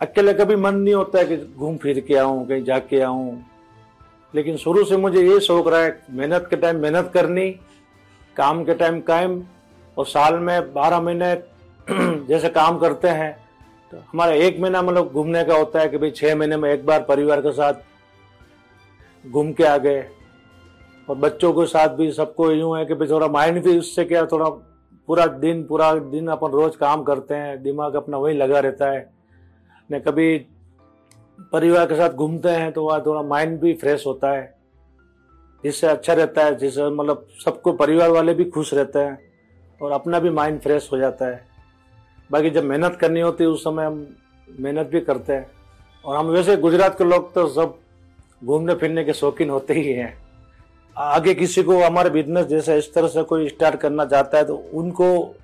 अकेले 0.00 0.34
कभी 0.34 0.56
मन 0.56 0.74
नहीं 0.74 0.94
होता 0.94 1.18
है 1.18 1.24
कि 1.24 1.36
घूम 1.36 1.76
फिर 1.76 2.00
के 2.00 2.14
आऊँ, 2.14 2.48
कहीं 2.48 2.64
जाके 2.64 3.00
आऊँ। 3.00 3.44
लेकिन 4.34 4.56
शुरू 4.56 4.84
से 4.84 4.96
मुझे 4.96 5.22
ये 5.22 5.40
शौक 5.40 5.68
रहा 5.68 5.80
है, 5.80 6.02
मेहनत 6.10 6.46
के 6.50 6.56
टाइम 6.56 6.76
मेहनत 6.76 7.10
करनी, 7.14 7.50
काम 8.36 8.64
के 8.64 8.74
टाइम 8.74 9.00
कायम, 9.00 9.42
और 9.98 10.06
साल 10.06 10.34
में 10.34 10.72
बारह 10.72 11.00
महीने 11.00 11.57
जैसे 12.28 12.48
काम 12.48 12.78
करते 12.78 13.08
हैं 13.08 13.32
तो 13.92 13.98
हमारा 14.12 14.32
एक 14.32 14.58
महीना 14.60 14.82
मतलब 14.82 15.12
घूमने 15.12 15.44
का 15.44 15.54
होता 15.54 15.80
है 15.80 15.88
कि 15.88 15.98
भाई 15.98 16.10
छह 16.10 16.34
महीने 16.36 16.56
में 16.56 16.70
एक 16.70 16.84
बार 16.86 17.02
परिवार 17.02 17.40
के 17.40 17.52
साथ 17.52 17.74
घूम 19.24 19.52
के 19.52 19.64
आ 19.64 19.76
गए। 19.78 20.04
और 21.08 21.16
बच्चों 21.16 21.52
के 21.52 21.66
साथ 21.66 21.88
भी 21.88 22.10
सबको 22.12 22.50
यूँ 22.52 22.76
है 22.78 22.84
कि 22.86 22.94
भाई 22.94 23.08
थोड़ा 23.08 23.28
माइंड 23.28 23.62
भी 23.64 23.78
उससे 23.78 24.04
क्या 24.04 24.26
थोड़ा 24.26 24.48
पूरा 25.08 25.26
दिन 25.26 25.64
पूरा 25.64 25.92
दिन 25.94 26.28
अपन 26.28 26.50
रोज 26.50 26.76
काम 26.76 27.02
करते 27.02 27.34
हैं, 27.34 27.62
दिमाग 27.62 27.94
अपना 27.94 28.16
वही 28.16 28.34
लगा 28.34 28.60
रहता 28.60 28.90
है। 28.90 29.10
न 29.92 29.98
कभी 29.98 30.38
परिवार 31.52 31.86
के 31.86 31.94
साथ 31.94 32.10
घूमते 32.10 32.48
हैं 32.48 32.70
तो 32.72 32.84
वह 32.84 33.00
थोड़ा 33.00 33.22
माइंड 33.22 33.58
भी 33.60 33.74
फ्रेश 33.74 34.06
होता 34.06 34.32
है। 34.32 34.56
जिससे 35.64 35.86
अच्छा 35.86 36.12
रहता 36.12 36.44
है, 36.44 36.54
जिससे 36.56 36.90
मतलब 36.90 37.26
सबको 37.44 37.72
परिवार 37.72 38.10
वाले 38.10 38.34
भी 38.34 38.44
खुश 38.44 38.74
रहते 38.74 38.98
हैं 38.98 39.18
और 39.80 39.92
अपना 39.92 40.18
भी 40.20 40.30
माइंड 40.30 40.60
फ्रेश 40.60 40.88
हो 40.92 40.98
जाता 40.98 41.26
है। 41.26 41.47
बाकी 42.30 42.50
जब 42.50 42.64
मेहनत 42.64 42.96
करनी 42.96 43.20
होती 43.20 43.44
है, 43.44 43.50
उस 43.50 43.64
समय 43.64 43.84
हम 43.84 44.06
मेहनत 44.60 44.86
भी 44.86 45.00
करते 45.00 45.32
हैं। 45.32 45.50
और 46.04 46.16
हम 46.16 46.26
वैसे 46.26 46.56
गुजरात 46.56 46.98
के 46.98 47.04
लोग 47.04 47.32
तो 47.34 47.46
सब 47.48 47.78
घूमने 48.44 48.74
फिरने 48.74 49.04
के 49.04 49.12
शौकीन 49.12 49.50
होते 49.50 49.74
ही 49.74 49.92
हैं। 49.92 50.16
आगे 50.96 51.34
किसी 51.34 51.62
को 51.62 51.82
हमारे 51.82 52.10
बिज़नेस 52.10 52.46
जैसा 52.46 52.74
इस 52.74 52.92
तरह 52.94 53.08
से 53.08 53.22
कोई 53.22 53.48
स्टार्ट 53.48 53.80
करना 53.80 54.04
चाहता 54.04 54.38
है 54.38 54.44
तो 54.44 54.56
उनको, 54.74 55.34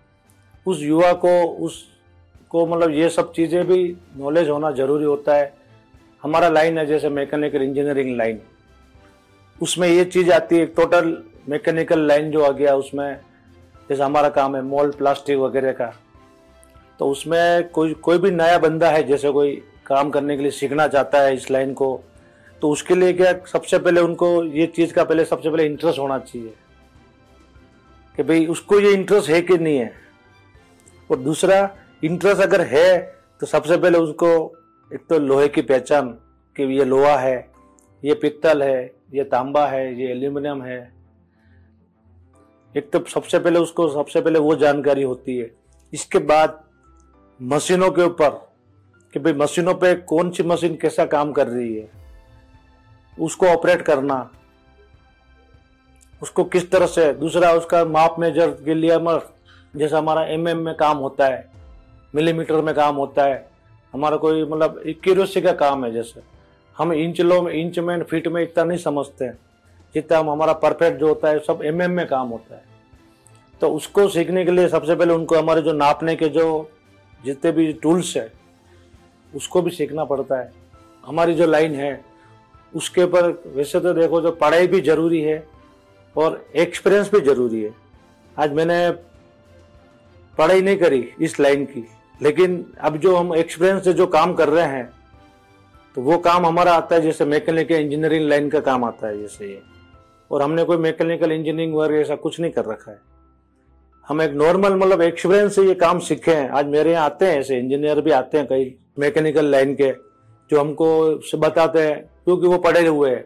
उस 0.67 0.83
युवा 0.83 1.13
को, 1.15 1.43
उस, 1.45 1.85
को 2.51 2.67
मतलब 2.67 2.91
ये 2.91 3.09
सब 3.09 3.33
चीज़ें 3.33 3.67
भी 3.67 3.97
नॉलेज 4.17 4.49
होना 4.49 4.71
ज़रूरी 4.71 5.05
होता 5.05 5.35
है। 5.35 5.53
हमारा 6.23 6.49
लाइन 6.49 6.79
है 6.79 6.87
जैसे 6.87 7.09
मैकेनिकल 7.09 7.63
इंजीनियरिंग 7.63 8.17
लाइन 8.17 8.41
उसमें 9.59 9.89
ये 9.89 10.05
चीज़ 10.05 10.31
आती 10.33 10.59
है 10.59 10.67
टोटल 10.67 11.17
मैकेनिकल 11.49 12.07
लाइन 12.07 12.31
जो 12.31 12.43
आ 12.45 12.51
गया, 12.51 12.75
उसमें 12.77 13.17
जैसे 13.91 14.03
हमारा 14.03 14.29
काम 14.29 14.57
है, 14.57 14.63
मॉल, 14.63 14.91
प्लास्टिक 14.91 15.39
वगैरह 15.39 15.73
का। 15.73 15.93
तो 17.01 17.09
उसमें 17.11 17.69
कोई 17.69 17.93
कोई 17.95 18.19
भी 18.19 18.31
नया 18.31 18.59
बंदा 18.59 18.91
है, 18.91 19.03
जैसे 19.03 19.31
कोई 19.31 19.55
काम 19.87 20.11
करने 20.11 20.37
के 20.37 20.43
लिए 20.43 20.51
सीखना 20.53 20.87
चाहता 20.89 21.21
है 21.21 21.35
इस 21.35 21.51
लाइन 21.51 21.73
को 21.75 22.01
तो 22.63 22.69
उसके 22.71 22.95
लिए 22.95 23.13
क्या 23.13 23.33
सबसे 23.47 23.79
पहले 23.79 24.01
उनको 24.01 24.29
ये 24.45 24.67
चीज़ 24.67 24.93
का 24.93 25.05
पहले 25.05 25.25
सबसे 25.25 25.51
पहले 25.51 25.65
इंटरेस्ट 25.67 25.99
होना 25.99 26.19
चाहिए 26.19 26.55
कि 28.19 28.23
भाई 28.23 28.47
उसको 28.47 28.79
ये 28.81 28.93
इंटरेस्ट 28.93 29.31
है 29.31 29.41
कि 29.43 29.59
नहीं 29.59 29.79
है। 29.79 29.93
और 31.11 31.19
दूसरा 31.19 31.59
इंटरेस्ट 32.05 32.43
अगर 32.43 32.61
है 32.67 32.99
तो 33.41 33.47
सबसे 33.47 33.77
पहले 33.77 33.99
उसको 33.99 34.31
एक 34.91 35.07
तो 35.09 35.19
लोहे 35.19 35.49
की 35.49 35.63
पहचान 35.63 36.09
कि 36.57 36.63
ये 36.79 36.85
लोहा 36.85 37.17
है, 37.17 37.37
ये 38.03 38.15
पित्तल 38.15 38.63
है, 38.63 38.93
ये 39.15 39.25
तांबा 39.25 39.67
है, 39.67 40.01
ये 40.01 40.11
एल्यूमिनियम 40.11 40.63
है। 40.63 40.79
एक 42.75 42.91
तो 42.93 43.05
सबसे 43.11 43.39
पहले 43.39 43.59
उसको 43.59 43.89
सबसे 43.89 44.21
पहले 44.21 44.39
वो 44.39 44.55
जानकारी 44.57 45.03
होती 45.03 45.37
है। 45.37 45.51
इसके 45.93 46.19
बाद 46.21 46.63
मशीनों 47.41 47.91
के 47.91 48.03
ऊपर 48.03 48.31
कि 49.15 49.19
भाई 49.19 49.33
मशीनों 49.33 49.75
पे 49.75 49.95
कौन 50.05 50.31
सी 50.31 50.43
मशीन 50.43 50.75
कैसा 50.77 51.05
काम 51.07 51.33
कर 51.33 51.47
रही 51.49 51.75
है, 51.75 51.89
उसको 53.17 53.47
ऑपरेट 53.47 53.83
करना, 53.83 54.31
उसको 56.23 56.45
किस 56.45 56.71
तरह 56.71 56.87
से, 56.87 57.13
दूसरा 57.13 57.53
उसका 57.53 57.85
माप 57.85 58.17
मेजर 58.19 58.51
के 58.65 58.75
लिए 58.75 58.99
जैसा 59.75 59.99
हमारा 59.99 60.25
एम 60.25 60.45
mm 60.45 60.57
में 60.57 60.75
काम 60.75 60.99
होता 60.99 61.27
है 61.27 61.53
मिलीमीटर 62.15 62.61
में 62.61 62.75
काम 62.75 62.97
होता 62.97 63.25
है, 63.25 63.47
हमारा 63.95 64.17
कोई 64.17 64.45
मतलब 64.45 64.83
एक्यूरेसी 64.87 65.41
का 65.43 65.53
काम 65.55 65.85
है 65.85 65.93
जैसे। 65.93 66.21
हम 66.77 66.93
इंच 66.93 67.21
लो 67.21 67.41
में, 67.43 67.53
इंच 67.53 67.79
में 67.79 68.03
फीट 68.03 68.29
में 68.29 68.43
इतना 68.43 68.65
नहीं 68.65 68.79
समझते 68.79 69.29
जितना 69.95 70.19
हम 70.19 70.31
हमारा 70.31 70.53
परफेक्ट 70.55 70.99
जो 70.99 71.09
होता 71.09 71.29
है, 71.29 71.39
सब 71.39 71.61
एम 71.65 71.79
mm 71.79 71.91
में 71.91 72.07
काम 72.07 72.29
होता 72.29 72.55
है। 72.55 72.63
तो 73.61 73.71
उसको 73.71 74.09
सीखने 74.09 74.45
के 74.45 74.51
लिए 74.51 74.69
सबसे 74.69 74.95
पहले 74.95 75.15
उनको 75.15 75.37
हमारे 75.37 75.63
जो 75.63 75.73
नापने 75.73 76.17
के 76.17 76.29
जो 76.29 76.47
जितने 77.25 77.53
भी 77.53 77.73
टूल्स 77.83 78.17
है, 78.17 78.33
उसको 79.33 79.63
भी 79.63 79.71
सीखना 79.71 80.05
पड़ता 80.05 80.41
है। 80.41 80.51
हमारी 81.05 81.35
जो 81.35 81.47
लाइन 81.47 81.75
है, 81.75 82.05
उसके 82.75 83.03
ऊपर 83.03 83.31
वैसे 83.57 83.81
तो 83.81 83.93
देखो 83.95 84.21
जो 84.21 84.31
पढ़ाई 84.35 84.67
भी 84.67 84.81
ज़रूरी 84.83 85.21
है 85.23 85.47
और 86.17 86.45
एक्सपीरियंस 86.57 87.11
भी 87.11 87.21
ज़रूरी 87.23 87.63
है। 87.63 87.73
आज 88.37 88.53
मैंने 88.53 88.91
पढ़ाई 90.39 90.63
नहीं 90.63 90.77
करी 90.77 91.09
इस 91.21 91.39
लाइन 91.41 91.65
की, 91.67 91.85
लेकिन 92.21 92.65
अब 92.81 92.97
जो 92.97 93.17
हम 93.17 93.35
एक्सपीरियंस 93.35 93.85
से 93.85 93.93
जो 93.93 94.07
काम 94.09 94.35
कर 94.35 94.49
रहे 94.49 94.67
हैं 94.67 94.93
तो 95.97 96.03
वो 96.03 96.19
काम 96.19 96.47
हमारा 96.47 96.73
आता 96.75 96.95
है, 96.95 97.03
जैसे 97.03 97.25
मैकेनिकल 97.25 97.75
इंजीनियरिंग 97.75 98.29
लाइन 98.29 98.49
का 98.51 98.61
काम 98.61 98.85
आता 98.85 99.07
है, 99.07 99.21
जैसे 99.21 99.47
ये। 99.47 99.63
और 100.31 100.43
हमने 100.43 100.65
कोई 100.65 100.77
मैकेनिकल 100.77 101.33
इंजीनियरिंग 101.33 101.75
वर्ग 101.75 101.95
ऐसा 101.97 102.15
कुछ 102.17 102.39
नहीं 102.41 102.53
कर 102.53 102.65
रखा 102.65 102.91
है। 102.91 102.99
हम 104.09 104.21
एक 104.23 104.31
नॉर्मल 104.31 104.75
मतलब 104.75 105.03
एक्सपीरियंस 105.03 105.55
से 105.55 105.63
ये 105.63 105.75
काम 105.75 105.99
सीखे 105.99 106.31
हैं। 106.31 106.49
आज 106.49 106.67
मेरे 106.67 106.93
यहाँ 106.93 107.05
आते 107.05 107.27
हैं, 107.27 107.39
ऐसे 107.41 107.59
इंजीनियर 107.59 108.01
भी 108.01 108.11
आते 108.11 108.39
हैं 108.39 108.47
कई 108.47 108.75
मैकेनिकल 108.99 109.45
लाइन 109.45 109.75
के, 109.75 109.91
जो 110.51 110.61
हमको 110.61 111.39
बताते 111.39 111.83
हैं, 111.83 112.01
क्योंकि 112.25 112.47
वो 112.47 112.59
पढ़े 112.59 112.87
हुए 112.87 113.11
हैं। 113.11 113.23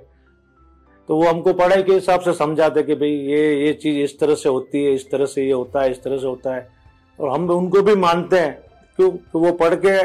तो 1.08 1.16
वो 1.16 1.24
हमको 1.24 1.52
पढ़ाई 1.52 1.82
के 1.82 1.92
हिसाब 1.92 2.20
से 2.20 2.32
समझाते 2.32 2.82
कि 2.82 2.94
भाई 2.94 3.10
ये 3.10 3.66
ये 3.66 3.72
चीज़ 3.72 3.98
इस 3.98 4.18
तरह 4.18 4.34
से 4.34 4.48
होती 4.48 4.84
है, 4.84 4.92
इस 4.94 5.10
तरह 5.10 5.26
से 5.26 5.44
ये 5.44 5.52
होता 5.52 5.80
है, 5.80 5.90
इस 5.90 6.02
तरह 6.02 6.18
से 6.18 6.26
होता 6.26 6.54
है। 6.54 6.68
और 7.20 7.28
हम 7.28 7.50
उनको 7.50 7.82
भी 7.82 7.94
मानते 7.94 8.38
हैं, 8.38 8.52
क्यों? 8.96 9.10
तो 9.10 9.38
वो 9.38 9.52
पढ़ 9.52 9.74
के 9.74 10.02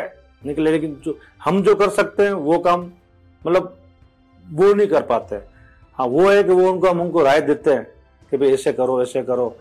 निकले, 0.47 0.71
लेकिन 0.71 0.97
जो, 1.05 1.17
हम 1.43 1.61
जो 1.63 1.75
कर 1.75 1.89
सकते 1.89 2.23
हैं, 2.23 2.31
वो 2.31 2.59
काम 2.59 2.81
मतलब 3.45 3.77
वो 4.45 4.73
नहीं 4.73 4.87
कर 4.87 5.01
पाते। 5.01 5.35
हाँ 5.97 6.07
वो 6.07 6.29
है 6.29 6.43
कि 6.43 6.51
वो 6.51 6.71
उनको, 6.71 6.87
हम 6.87 7.01
उनको 7.01 7.21
राय 7.21 7.41
देते 7.41 7.71
हैं 7.71 7.83
कि 8.31 8.37
भाई 8.37 8.51
ऐसे 8.53 8.73
करो 8.73 9.01
ऐसे 9.01 9.23
करो। 9.23 9.55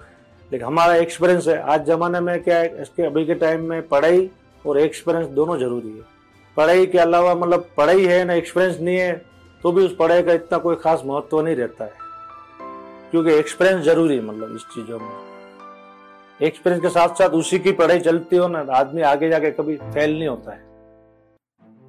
लेकिन 0.53 0.67
हमारा 0.67 0.95
एक्सपीरियंस 0.97 1.47
है। 1.49 1.59
आज 1.63 1.85
जमाने 1.87 2.21
में 2.21 2.43
क्या 2.43 2.57
है, 2.59 2.83
इसके 2.83 3.03
अभी 3.03 3.25
के 3.27 3.35
टाइम 3.35 3.69
में 3.69 3.87
पढ़ाई 3.89 4.29
और 4.65 4.79
एक्सपीरियंस 4.79 5.27
दोनों 5.29 5.59
ज़रूरी 5.59 5.89
है। 5.89 6.03
पढ़ाई 6.57 6.87
के 6.87 6.99
अलावा 6.99 7.35
मतलब 7.35 7.69
पढ़ाई 7.77 8.05
है 8.07 8.25
ना 8.25 8.35
एक्सपीरियंस 8.35 8.81
नहीं 8.81 8.97
है 8.97 9.13
तो 9.63 9.73
भी 9.73 9.85
उस 9.85 9.95
पढ़ाई 9.97 10.23
का 10.23 10.33
इतना 10.33 10.59
कोई 10.59 10.77
खास 10.77 11.03
महत्व 11.07 11.41
नहीं 11.41 11.57
रहता 11.57 11.85
है। 11.85 11.93
क्योंकि 13.11 13.33
एक्सपीरियंस 13.33 13.85
ज़रूरी 13.85 14.17
है 14.17 14.23
मतलब 14.23 14.55
इस 14.57 14.63
चीज़ों 14.75 14.99
में। 14.99 15.09
एक्सपीरियंस 16.41 16.83
के 16.83 16.89
साथ 16.91 17.15
साथ 17.15 17.29
उसी 17.31 17.59
की 17.59 17.73
पढ़ाई 17.73 18.01
चलती 18.01 18.37
हो 18.37 18.49
ना, 18.49 18.67
आदमी 18.73 19.03
आगे 19.05 19.29
जाके 19.29 19.51
कभी 19.51 19.77
फेल 19.77 20.19
नहीं 20.19 20.29
होता 20.29 20.53
है। 20.53 20.72